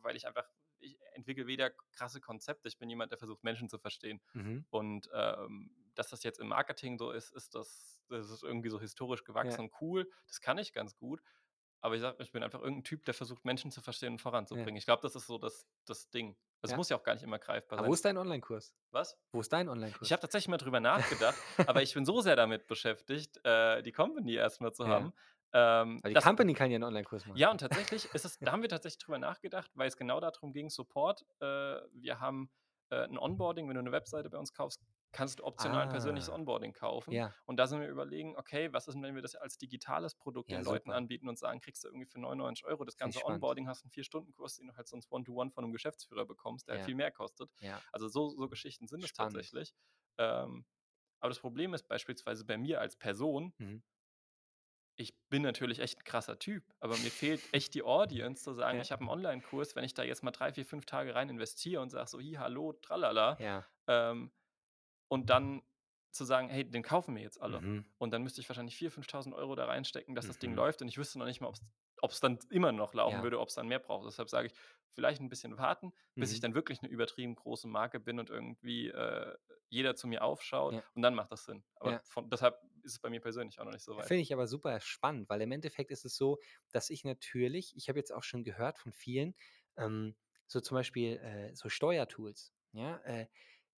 [0.02, 0.48] weil ich einfach,
[0.80, 4.20] ich entwickle weder krasse Konzepte, ich bin jemand, der versucht, Menschen zu verstehen.
[4.32, 4.66] Mhm.
[4.70, 8.80] Und ähm, dass das jetzt im Marketing so ist, ist das, das ist irgendwie so
[8.80, 9.64] historisch gewachsen ja.
[9.64, 10.10] und cool.
[10.26, 11.20] Das kann ich ganz gut.
[11.80, 14.76] Aber ich sage, ich bin einfach irgendein Typ, der versucht, Menschen zu verstehen und voranzubringen.
[14.76, 14.78] Ja.
[14.78, 16.34] Ich glaube, das ist so das, das Ding.
[16.62, 16.78] Das ja.
[16.78, 17.90] muss ja auch gar nicht immer greifbar aber sein.
[17.90, 18.74] wo ist dein Online-Kurs?
[18.90, 19.18] Was?
[19.32, 20.08] Wo ist dein Online-Kurs?
[20.08, 21.36] Ich habe tatsächlich mal drüber nachgedacht,
[21.66, 25.12] aber ich bin so sehr damit beschäftigt, äh, die Company erstmal zu haben.
[25.52, 27.36] Ähm, die das, Company kann ja einen Online-Kurs machen.
[27.36, 30.54] Ja, und tatsächlich ist es, da haben wir tatsächlich drüber nachgedacht, weil es genau darum
[30.54, 31.26] ging, Support.
[31.40, 31.44] Äh,
[31.92, 32.50] wir haben
[32.88, 34.80] äh, ein Onboarding, wenn du eine Webseite bei uns kaufst,
[35.14, 35.82] kannst du optional ah.
[35.84, 36.28] ein persönliches.
[36.28, 37.12] Onboarding kaufen.
[37.12, 37.34] Ja.
[37.46, 40.50] Und da sind wir überlegen, okay, was ist denn, wenn wir das als digitales Produkt
[40.50, 43.68] ja, den Leuten anbieten und sagen, kriegst du irgendwie für 99 Euro das ganze Onboarding,
[43.68, 46.82] hast einen Vier-Stunden-Kurs, den du halt sonst One-to-One von einem Geschäftsführer bekommst, der halt ja.
[46.82, 47.50] halt viel mehr kostet.
[47.92, 49.74] Also so, so Geschichten sind es tatsächlich.
[50.18, 50.64] Ähm,
[51.20, 53.82] aber das Problem ist beispielsweise bei mir als Person, mhm
[54.96, 58.76] ich bin natürlich echt ein krasser Typ, aber mir fehlt echt die Audience zu sagen,
[58.76, 58.82] ja.
[58.82, 61.80] ich habe einen Online-Kurs, wenn ich da jetzt mal drei, vier, fünf Tage rein investiere
[61.82, 63.66] und sage so, hi, hallo, tralala, ja.
[63.88, 64.30] ähm,
[65.14, 65.62] und dann
[66.10, 67.60] zu sagen, hey, den kaufen wir jetzt alle.
[67.60, 67.84] Mhm.
[67.98, 70.28] Und dann müsste ich wahrscheinlich 4.000, 5.000 Euro da reinstecken, dass mhm.
[70.28, 70.56] das Ding mhm.
[70.56, 71.52] läuft und ich wüsste noch nicht mal,
[72.02, 73.22] ob es dann immer noch laufen ja.
[73.22, 74.06] würde, ob es dann mehr braucht.
[74.06, 74.54] Deshalb sage ich,
[74.92, 76.34] vielleicht ein bisschen warten, bis mhm.
[76.34, 79.36] ich dann wirklich eine übertrieben große Marke bin und irgendwie äh,
[79.68, 80.82] jeder zu mir aufschaut ja.
[80.94, 81.62] und dann macht das Sinn.
[81.76, 82.00] Aber ja.
[82.04, 84.06] von, deshalb ist es bei mir persönlich auch noch nicht so weit.
[84.06, 86.40] Finde ich aber super spannend, weil im Endeffekt ist es so,
[86.72, 89.34] dass ich natürlich, ich habe jetzt auch schon gehört von vielen,
[89.76, 93.26] ähm, so zum Beispiel äh, so Steuertools, ja, äh,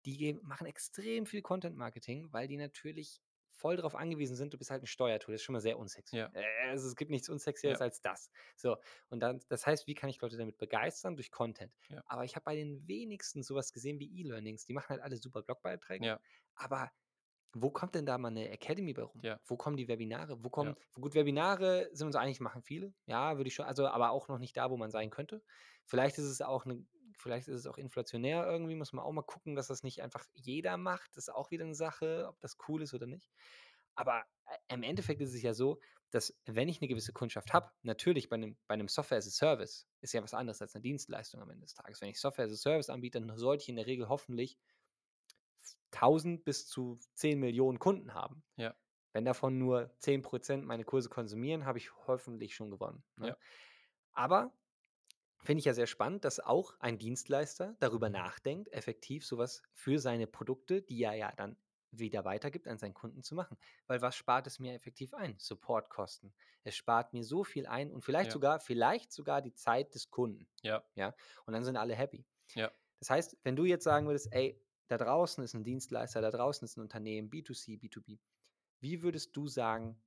[0.06, 3.20] die machen extrem viel Content-Marketing, weil die natürlich
[3.56, 5.32] voll darauf angewiesen sind, du bist halt ein Steuertool.
[5.32, 6.16] Das ist schon mal sehr unsexy.
[6.16, 6.30] Ja.
[6.34, 7.84] Äh, also es gibt nichts unsexieres ja.
[7.84, 8.30] als das.
[8.54, 8.76] So,
[9.08, 11.16] und dann, das heißt, wie kann ich Leute damit begeistern?
[11.16, 11.72] Durch Content.
[11.88, 12.02] Ja.
[12.06, 14.66] Aber ich habe bei den wenigsten sowas gesehen wie E-Learnings.
[14.66, 16.20] Die machen halt alle super Blogbeiträge.
[16.54, 16.90] Aber
[17.54, 19.20] wo kommt denn da mal eine Academy bei rum?
[19.22, 19.40] Ja.
[19.46, 20.44] Wo kommen die Webinare?
[20.44, 22.92] Wo kommen, gut, Webinare sind uns eigentlich, machen viele.
[23.06, 25.42] Ja, würde ich schon, also aber auch noch nicht da, wo man sein könnte.
[25.86, 26.84] Vielleicht ist es auch eine,
[27.16, 30.24] vielleicht ist es auch inflationär irgendwie, muss man auch mal gucken, dass das nicht einfach
[30.34, 31.10] jeder macht.
[31.16, 33.30] Das ist auch wieder eine Sache, ob das cool ist oder nicht.
[33.94, 37.70] Aber äh, im Endeffekt ist es ja so, dass wenn ich eine gewisse Kundschaft habe,
[37.82, 40.82] natürlich bei einem, bei einem Software as a Service ist ja was anderes als eine
[40.82, 42.00] Dienstleistung am Ende des Tages.
[42.00, 44.58] Wenn ich Software as a Service anbiete, dann sollte ich in der Regel hoffentlich
[45.92, 48.44] 1000 bis zu 10 Millionen Kunden haben.
[48.56, 48.74] Ja.
[49.12, 53.02] Wenn davon nur 10% meine Kurse konsumieren, habe ich hoffentlich schon gewonnen.
[53.16, 53.28] Ne?
[53.28, 53.36] Ja.
[54.12, 54.52] Aber
[55.46, 60.26] finde ich ja sehr spannend, dass auch ein Dienstleister darüber nachdenkt, effektiv sowas für seine
[60.26, 61.56] Produkte, die er ja dann
[61.90, 63.56] wieder weitergibt, an seinen Kunden zu machen.
[63.86, 65.36] Weil was spart es mir effektiv ein?
[65.38, 66.34] Supportkosten.
[66.64, 68.32] Es spart mir so viel ein und vielleicht ja.
[68.32, 70.48] sogar, vielleicht sogar die Zeit des Kunden.
[70.62, 70.84] Ja.
[70.94, 71.14] Ja.
[71.46, 72.26] Und dann sind alle happy.
[72.54, 72.70] Ja.
[72.98, 76.64] Das heißt, wenn du jetzt sagen würdest, ey, da draußen ist ein Dienstleister, da draußen
[76.64, 78.18] ist ein Unternehmen, B2C, B2B.
[78.80, 80.00] Wie würdest du sagen,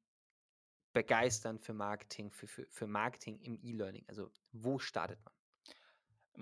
[0.94, 4.06] begeistern für Marketing, für, für, für Marketing im E-Learning?
[4.08, 5.34] Also wo startet man?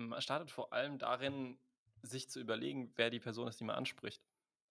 [0.08, 1.58] Man startet vor allem darin,
[2.02, 4.22] sich zu überlegen, wer die Person ist, die man anspricht.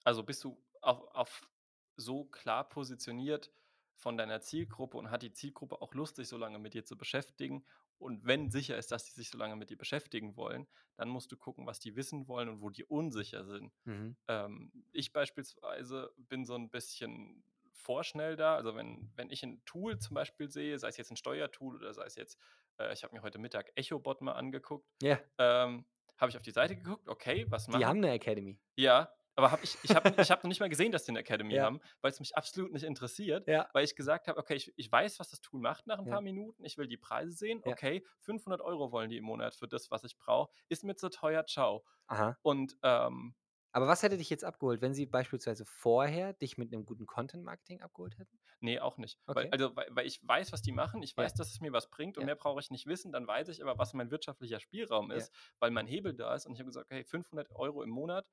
[0.04, 1.50] Also bist du auf, auf
[1.98, 3.52] so klar positioniert
[3.96, 6.98] von deiner Zielgruppe und hat die Zielgruppe auch Lust, sich so lange mit dir zu
[6.98, 7.66] beschäftigen?
[7.98, 11.32] Und wenn sicher ist, dass die sich so lange mit dir beschäftigen wollen, dann musst
[11.32, 13.74] du gucken, was die wissen wollen und wo die unsicher sind.
[13.86, 14.18] Mhm.
[14.28, 18.56] Ähm, ich beispielsweise bin so ein bisschen vorschnell da.
[18.56, 21.94] Also wenn, wenn ich ein Tool zum Beispiel sehe, sei es jetzt ein Steuertool oder
[21.94, 22.38] sei es jetzt,
[22.80, 25.86] äh, ich habe mir heute Mittag EchoBot mal angeguckt, Ja, ähm,
[26.18, 28.60] habe ich auf die Seite geguckt, okay, was machen die haben eine Academy.
[28.76, 31.20] Ja, aber hab ich, ich habe ich hab noch nicht mal gesehen, dass die eine
[31.28, 31.64] Academy Ja.
[31.66, 33.70] haben, weil es mich absolut nicht interessiert, Ja.
[33.74, 36.14] weil ich gesagt habe, okay, ich, ich weiß, was das Tool macht nach ein Ja.
[36.14, 39.68] paar Minuten, ich will die Preise sehen, okay, 500 Euro wollen die im Monat für
[39.68, 41.84] das, was ich brauche, ist mir zu teuer, ciao.
[42.08, 42.36] Aha.
[42.42, 43.36] Und ähm,
[43.74, 47.82] Aber was hätte dich jetzt abgeholt, wenn sie beispielsweise vorher dich mit einem guten Content-Marketing
[47.82, 48.40] abgeholt hätten?
[48.62, 49.20] Nee, auch nicht.
[49.28, 49.34] Okay.
[49.34, 51.28] Weil, also, weil, weil ich weiß, was die machen, ich Ja.
[51.28, 52.26] weiß, dass es mir was bringt und Ja.
[52.26, 53.12] mehr brauche ich nicht wissen.
[53.12, 55.28] Dann weiß ich aber, was mein wirtschaftlicher Spielraum Ja.
[55.28, 56.46] ist, weil mein Hebel da ist.
[56.48, 58.26] Und ich habe gesagt, hey, 500 Euro im Monat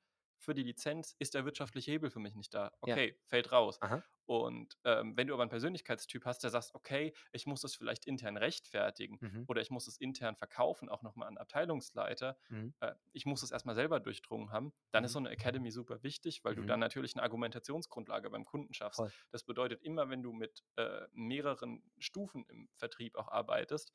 [0.44, 2.72] für die Lizenz ist der wirtschaftliche Hebel für mich nicht da.
[2.84, 2.96] Ja.
[2.96, 3.80] Okay, fällt raus.
[3.80, 4.02] Aha.
[4.26, 8.06] Und ähm, wenn du aber einen Persönlichkeitstyp hast, der sagt, okay, ich muss das vielleicht
[8.06, 9.48] intern rechtfertigen Mhm.
[9.48, 12.72] oder ich muss es intern verkaufen, auch nochmal an Abteilungsleiter, Mhm.
[12.80, 15.04] äh, ich muss es erstmal selber durchdrungen haben, dann Mhm.
[15.04, 16.64] ist so eine Academy super wichtig, weil du Mhm.
[16.64, 19.04] dann natürlich eine Argumentationsgrundlage beim Kunden schaffst.
[19.04, 19.12] Voll.
[19.30, 23.92] Das bedeutet immer, wenn du mit äh, mehreren Stufen im Vertrieb auch arbeitest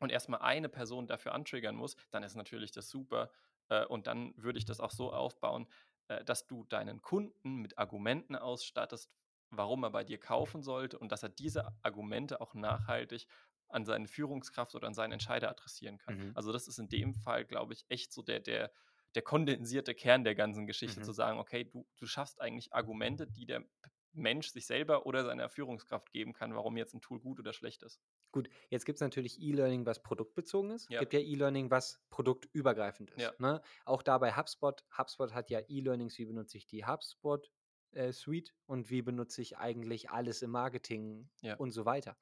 [0.00, 3.32] und erstmal eine Person dafür antriggern musst, dann ist natürlich das super.
[3.70, 5.68] Äh, und dann würde ich das auch so aufbauen,
[6.08, 9.10] äh, dass du deinen Kunden mit Argumenten ausstattest,
[9.50, 13.26] warum er bei dir kaufen sollte und dass er diese Argumente auch nachhaltig
[13.68, 16.16] an seine Führungskraft oder an seinen Entscheider adressieren kann.
[16.16, 16.34] Mhm.
[16.34, 18.72] Also das ist in dem Fall, glaube ich, echt so der, der,
[19.14, 21.10] der kondensierte Kern der ganzen Geschichte, Mhm.
[21.10, 23.64] zu sagen, okay, du, du schaffst eigentlich Argumente, die der
[24.12, 27.82] Mensch sich selber oder seiner Führungskraft geben kann, warum jetzt ein Tool gut oder schlecht
[27.82, 28.00] ist.
[28.32, 30.84] Gut, jetzt gibt es natürlich E-Learning, was produktbezogen ist.
[30.84, 31.00] Es Ja.
[31.00, 33.22] gibt ja E-Learning, was produktübergreifend ist.
[33.22, 33.32] Ja.
[33.38, 33.60] Ne?
[33.84, 34.84] Auch da bei HubSpot.
[34.96, 37.50] HubSpot hat ja E-Learnings, wie benutze ich die HubSpot
[37.92, 41.56] äh, Suite und wie benutze ich eigentlich alles im Marketing Ja.
[41.56, 42.16] und so weiter.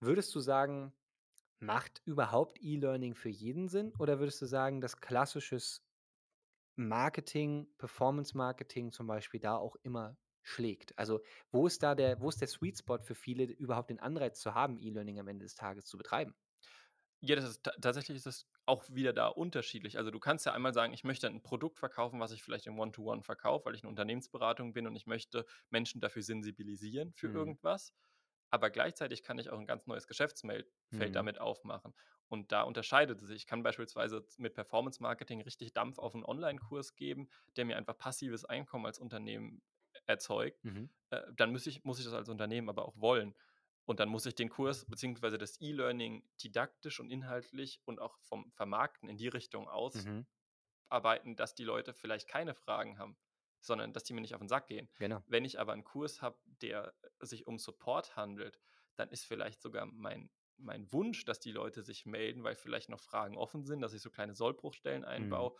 [0.00, 0.92] Würdest du sagen,
[1.60, 3.94] macht überhaupt E-Learning für jeden Sinn?
[3.98, 5.86] Oder würdest du sagen, dass klassisches
[6.76, 10.98] Marketing, Performance Marketing zum Beispiel da auch immer schlägt?
[10.98, 11.20] Also
[11.50, 14.54] wo ist da der, wo ist der Sweet Spot für viele, überhaupt den Anreiz zu
[14.54, 16.34] haben, E-Learning am Ende des Tages zu betreiben?
[17.22, 19.96] Ja, das ist ta tatsächlich ist es auch wieder da unterschiedlich.
[19.96, 22.78] Also, du kannst ja einmal sagen: „Ich möchte ein Produkt verkaufen, was ich vielleicht im
[22.78, 27.56] One-to-One verkaufe, weil ich 'ne Unternehmensberatung bin und ich möchte Menschen dafür sensibilisieren für Mhm.
[27.68, 27.94] irgendwas.“
[28.50, 31.16] Aber gleichzeitig kann ich auch ein ganz neues Geschäftsfeld Feld Mhm.
[31.16, 31.94] damit aufmachen.
[32.28, 33.36] Und da unterscheidet es sich.
[33.42, 37.98] Ich kann beispielsweise mit Performance Marketing richtig Dampf auf 'n Onlinekurs geben, der mir einfach
[37.98, 39.62] passives Einkommen als Unternehmen
[40.06, 40.60] erzeugt.
[40.64, 40.86] Mhm.
[41.10, 43.34] Äh, dann muss ich muss ich das als Unternehmen aber auch wollen.
[43.84, 48.50] Und dann muss ich den Kurs beziehungsweise das E-Learning didaktisch und inhaltlich und auch vom
[48.52, 50.26] Vermarkten in die Richtung Mhm.
[50.90, 53.16] ausarbeiten, dass die Leute vielleicht keine Fragen haben,
[53.60, 54.88] sondern dass die mir nicht auf den Sack gehen.
[54.98, 55.24] Genau.
[55.26, 58.60] Wenn ich aber einen Kurs habe, der sich um Support handelt,
[58.94, 63.00] dann ist vielleicht sogar mein mein Wunsch, dass die Leute sich melden, weil vielleicht noch
[63.00, 65.50] Fragen offen sind, dass ich so kleine Sollbruchstellen Mhm.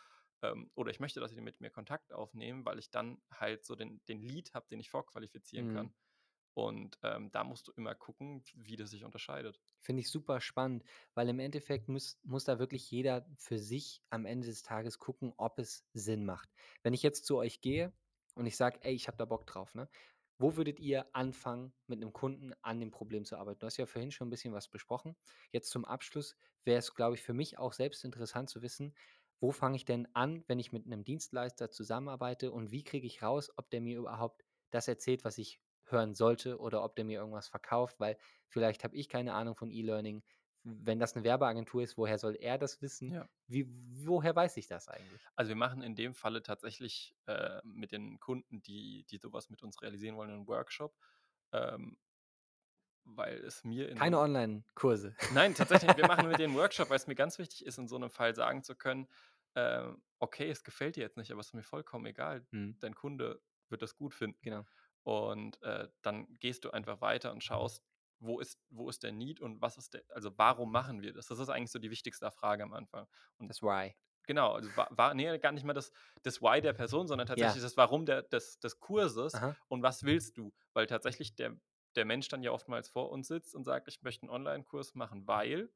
[0.43, 3.75] Ähm, oder ich möchte, dass sie mit mir Kontakt aufnehmen, weil ich dann halt so
[3.77, 5.69] den den Lead habe, den ich vorqualifizieren Mhm.
[5.69, 5.95] kann.
[6.55, 9.61] Und, ähm, da musst du immer gucken, wie das sich unterscheidet.
[9.81, 10.85] Finde ich super spannend,
[11.15, 15.33] weil im Endeffekt muss, muss da wirklich jeder für sich am Ende des Tages gucken,
[15.37, 16.51] ob es Sinn macht.
[16.83, 17.93] Wenn ich jetzt zu euch gehe
[18.35, 19.89] und ich sage, ey, ich habe da Bock drauf, ne?
[20.39, 23.61] Wo würdet ihr anfangen, mit einem Kunden an dem Problem zu arbeiten?
[23.61, 25.17] Du hast ja vorhin schon ein bisschen was besprochen.
[25.51, 28.95] Jetzt zum Abschluss wäre es, glaube ich, für mich auch selbst interessant zu wissen,
[29.41, 33.23] wo fange ich denn an, wenn ich mit einem Dienstleister zusammenarbeite und wie kriege ich
[33.23, 37.19] raus, ob der mir überhaupt das erzählt, was ich hören sollte oder ob der mir
[37.21, 38.19] irgendwas verkauft, weil
[38.49, 40.25] vielleicht habe ich keine Ahnung von E-Learning.
[40.65, 43.15] Wenn das eine Werbeagentur ist, woher soll er das wissen?
[43.15, 43.29] Ja.
[43.47, 45.29] Wie, woher weiß ich das eigentlich?
[45.39, 49.63] Also, wir machen in dem Falle tatsächlich, äh, mit den Kunden, die die so mit
[49.63, 50.97] uns realisieren wollen, 'nen Workshop,
[51.53, 51.97] ähm
[53.07, 55.17] weil es mir in Keine Online-Kurse.
[55.29, 58.11] Nein, tatsächlich, wir machen mit denen Workshop, weil's mir ganz wichtig ist, in so 'nem
[58.11, 59.09] Fall sagen zu können,
[59.57, 62.47] ähm: „Okay, es gefällt dir jetzt nicht, aber ist mir vollkommen egal.
[62.53, 62.77] Mhm.
[62.81, 64.67] Dein Kunde wird das gut finden.“ Genau.
[65.03, 67.83] Und, äh, dann gehst du einfach weiter und schaust,
[68.19, 71.27] wo ist wo ist der Need und was ist der also, warum machen wir das?
[71.29, 73.07] Das ist eigentlich so die wichtigste Frage am Anfang.
[73.39, 73.97] Und Das Why.
[74.27, 75.93] genau, also, wa wa ne, gar nicht mal das
[76.23, 77.59] das Why der Person, sondern Ja.
[77.59, 79.57] tatsächlich das Warum der des des Kurses Aha.
[79.69, 80.55] und was willst du?
[80.75, 81.57] Weil tatsächlich der
[81.97, 85.27] der Mensch dann ja oftmals vor uns sitzt und sagt: „Ich möchte 'n Onlinekurs machen,
[85.27, 85.71] weil“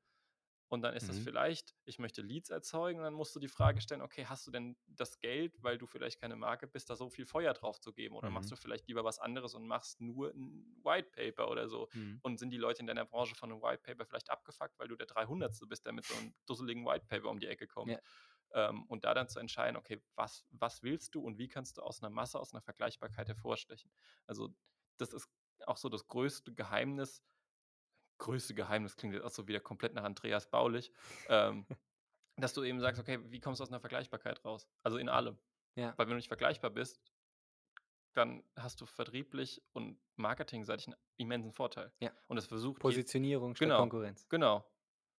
[0.68, 1.30] Und dann ist das Mhm.
[1.30, 4.52] vielleicht, ich möchte Leads erzeugen, und dann musst du die Frage stellen, okay, hast du
[4.52, 7.92] denn das Geld, weil du vielleicht keine Marke bist, da so viel Feuer drauf zu
[7.92, 8.16] geben?
[8.16, 8.52] Oder machst Mhm.
[8.52, 11.88] du vielleicht lieber was anderes und machst nur ein White Paper oder so?
[11.94, 12.20] Mhm.
[12.22, 14.96] Und sind die Leute in deiner Branche von einem White Paper vielleicht abgefuckt, weil du
[14.96, 15.66] der 300.
[15.66, 17.96] bist, der mit so einem dusseligen White Paper um die Ecke kommt?
[17.96, 18.00] Ja.
[18.52, 21.82] Ähm, und da dann zu entscheiden, okay, was, was willst du und wie kannst du
[21.82, 23.92] aus einer Masse, aus einer Vergleichbarkeit hervorstechen?
[24.26, 24.48] Also,
[24.98, 25.28] das ist
[25.68, 27.22] auch so das größte Geheimnis.
[28.18, 30.92] Größte Geheimnis klingt jetzt auch so wieder komplett nach Andreas Baulich.
[31.28, 31.66] ähm,
[32.36, 34.66] dass du eben sagst, okay, wie kommst du aus einer Vergleichbarkeit raus?
[34.82, 35.38] Also in allem.
[35.74, 35.88] Ja.
[35.96, 37.00] Weil wenn du nicht vergleichbar bist,
[38.14, 41.92] dann hast du vertrieblich und marketingseitig einen immensen Vorteil.
[42.00, 42.10] Ja.
[42.26, 43.78] Und das versucht Positionierung statt Genau.
[43.78, 44.28] Konkurrenz.
[44.28, 44.64] Genau.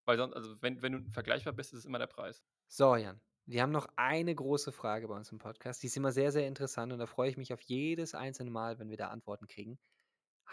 [0.06, 2.44] Weil sonst, also wenn, wenn du vergleichbar bist, ist es immer der Preis.
[2.68, 5.84] So, Jan, wir haben noch eine große Frage bei uns im Podcast.
[5.84, 8.80] Die ist immer sehr, sehr interessant und da freue ich mich auf jedes einzelne Mal,
[8.80, 9.80] wenn wir da Antworten kriegen.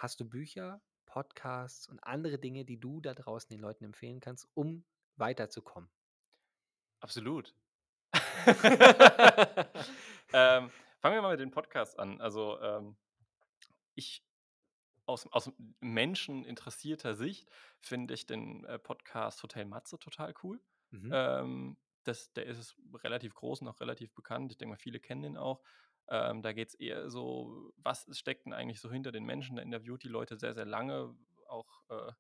[0.01, 4.49] Hast du Bücher, Podcasts und andere Dinge, die du da draußen den Leuten empfehlen kannst,
[4.55, 4.85] um
[5.17, 5.91] weiterzukommen?
[7.01, 7.53] Absolut.
[10.33, 10.71] ähm,
[11.01, 12.21] fangen wir mal mit dem Podcast an.
[12.21, 12.97] Also ähm,
[13.97, 14.25] ich
[15.05, 17.49] aus, aus menscheninteressierter Sicht
[17.81, 20.61] finde ich den äh, Podcast Hotel Matze total cool.
[20.91, 21.11] Mhm.
[21.13, 24.53] Ähm, das, der ist relativ groß und auch relativ bekannt.
[24.53, 25.61] Ich denke mal, viele kennen den auch.
[26.09, 29.57] Ähm, da geht es eher so, was steckt denn eigentlich so hinter den Menschen?
[29.57, 31.15] Da interviewt die Leute sehr, sehr lange,
[31.49, 32.13] auch äh,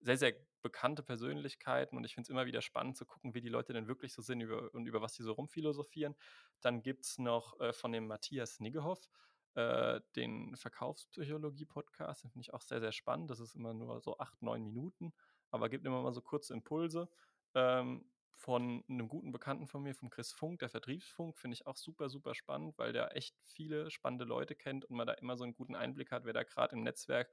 [0.00, 3.48] sehr, sehr bekannte Persönlichkeiten und ich finde es immer wieder spannend zu gucken, wie die
[3.48, 6.16] Leute denn wirklich so sind über, und über was sie so rumphilosophieren.
[6.60, 9.08] Dann gibt es noch äh, von dem Matthias Niggehoff
[9.54, 13.30] äh, den Verkaufspsychologie-Podcast, den finde ich auch sehr, sehr spannend.
[13.30, 15.12] Das ist immer nur so acht, neun Minuten,
[15.50, 17.08] aber gibt immer mal so kurze Impulse.
[17.54, 18.04] Ähm,
[18.38, 22.08] von einem guten Bekannten von mir, vom Chris Funk, der Vertriebsfunk, finde ich auch super,
[22.08, 25.54] super spannend, weil der echt viele spannende Leute kennt und man da immer so einen
[25.54, 27.30] guten Einblick hat, wer da gerade im Netzwerk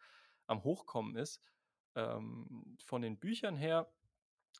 [0.48, 1.42] am Hochkommen ist.
[1.94, 3.88] Ähm, von den Büchern her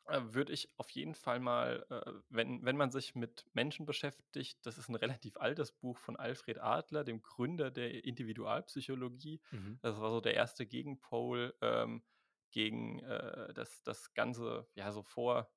[0.06, 4.64] äh, würde ich auf jeden Fall mal, äh, wenn, wenn man sich mit Menschen beschäftigt,
[4.64, 9.40] das ist ein relativ altes Buch von Alfred Adler, dem Gründer der Individualpsychologie.
[9.50, 9.80] Mhm.
[9.82, 12.04] Das war so der erste Gegenpol ähm,
[12.52, 15.50] gegen äh, das, das Ganze, ja, so vor,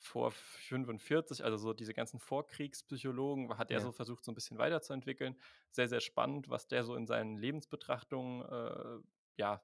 [0.00, 3.82] vor 45, also so diese ganzen Vorkriegspsychologen, hat er Ja.
[3.82, 5.36] so versucht, so ein bisschen weiterzuentwickeln.
[5.70, 9.02] Sehr, sehr spannend, was der so in seinen Lebensbetrachtungen äh,
[9.36, 9.62] ja,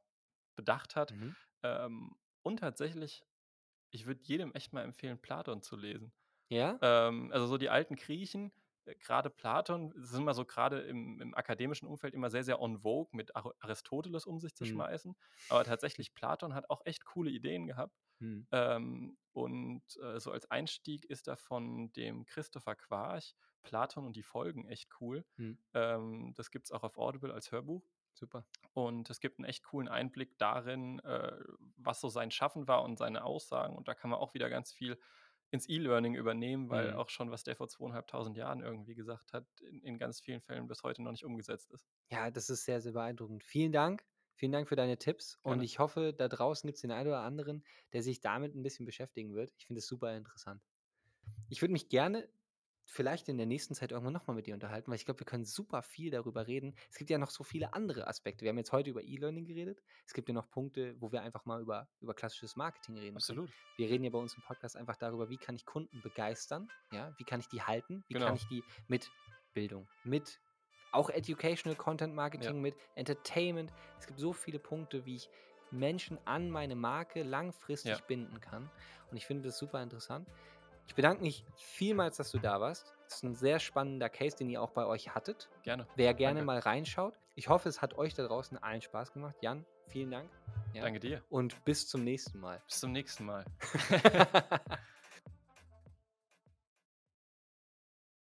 [0.57, 1.14] bedacht hat.
[1.14, 1.37] Mhm.
[1.62, 3.24] Ähm, und tatsächlich,
[3.91, 6.12] ich würde jedem echt mal empfehlen, Platon zu lesen.
[6.49, 6.80] Ja?
[6.80, 8.53] Ähm, also so die alten Griechen,
[8.84, 12.78] äh, gerade Platon, sind immer so gerade im, im akademischen Umfeld immer sehr, sehr on
[12.80, 14.66] vogue, mit Ar Aristoteles um sich zu Mhm.
[14.66, 15.16] schmeißen.
[15.49, 18.05] Aber tatsächlich, Platon hat auch echt coole Ideen gehabt.
[18.21, 18.47] Mhm.
[18.53, 24.23] Ähm, und äh, so als Einstieg ist da von dem Christopher Quarch Platon und die
[24.23, 25.27] Folgen echt cool.
[25.39, 25.57] Mhm.
[25.75, 27.91] Ähm, das gibt es auch auf Audible als Hörbuch.
[28.14, 28.47] Super.
[28.75, 31.39] Und es gibt einen echt coolen Einblick darin, äh,
[31.77, 33.77] was so sein Schaffen war und seine Aussagen.
[33.77, 34.99] Und da kann man auch wieder ganz viel
[35.51, 36.95] ins E-Learning übernehmen, weil Mhm.
[36.95, 40.67] auch schon, was der vor zweieinhalbtausend Jahren irgendwie gesagt hat, in, in ganz vielen Fällen
[40.69, 41.87] bis heute noch nicht umgesetzt ist.
[42.11, 43.45] Ja, das ist sehr, sehr beeindruckend.
[43.45, 44.05] Vielen Dank.
[44.37, 45.39] Vielen Dank für deine Tipps.
[45.43, 45.64] Und Gerne.
[45.64, 48.87] ich hoffe, da draußen gibt es den einen oder anderen, der sich damit ein bisschen
[48.87, 49.53] beschäftigen wird.
[49.59, 50.62] Ich finde es super interessant.
[51.49, 52.28] Ich würde mich gerne
[52.89, 55.45] vielleicht in der nächsten Zeit irgendwann nochmal mit dir unterhalten, weil ich glaube, wir können
[55.45, 56.76] super viel darüber reden.
[56.91, 58.45] Es gibt ja noch so viele andere Aspekte.
[58.45, 59.82] Wir haben jetzt heute über E-Learning geredet.
[60.07, 63.16] Es gibt ja noch Punkte, wo wir einfach mal über, über klassisches Marketing reden können.
[63.16, 63.51] Absolut.
[63.76, 67.12] Wir reden ja bei uns im Podcast einfach darüber, wie kann ich Kunden begeistern, ja,
[67.18, 68.26] wie kann ich die halten, wie Genau.
[68.26, 69.11] kann ich die mit
[69.53, 70.41] Bildung, mit
[70.97, 73.72] auch Educational Content Marketing, mit Entertainment.
[73.99, 75.30] Es gibt so viele Punkte, wie ich
[75.70, 77.99] Menschen an meine Marke langfristig Ja.
[78.07, 78.70] binden kann.
[79.11, 80.28] Und ich finde das super interessant.
[80.88, 82.94] Ich bedanke mich vielmals, dass du da warst.
[83.05, 85.49] Das ist ein sehr spannender Case, den ihr auch bei euch hattet.
[85.62, 85.86] Gerne.
[85.97, 86.47] Wer gerne Danke.
[86.47, 87.14] mal reinschaut.
[87.34, 89.36] Ich hoffe, es hat euch da draußen allen Spaß gemacht.
[89.40, 90.30] Jan, vielen Dank.
[90.72, 90.82] Ja.
[90.82, 91.22] Danke dir.
[91.28, 92.62] Und bis zum nächsten Mal.
[92.66, 93.44] Bis zum nächsten Mal.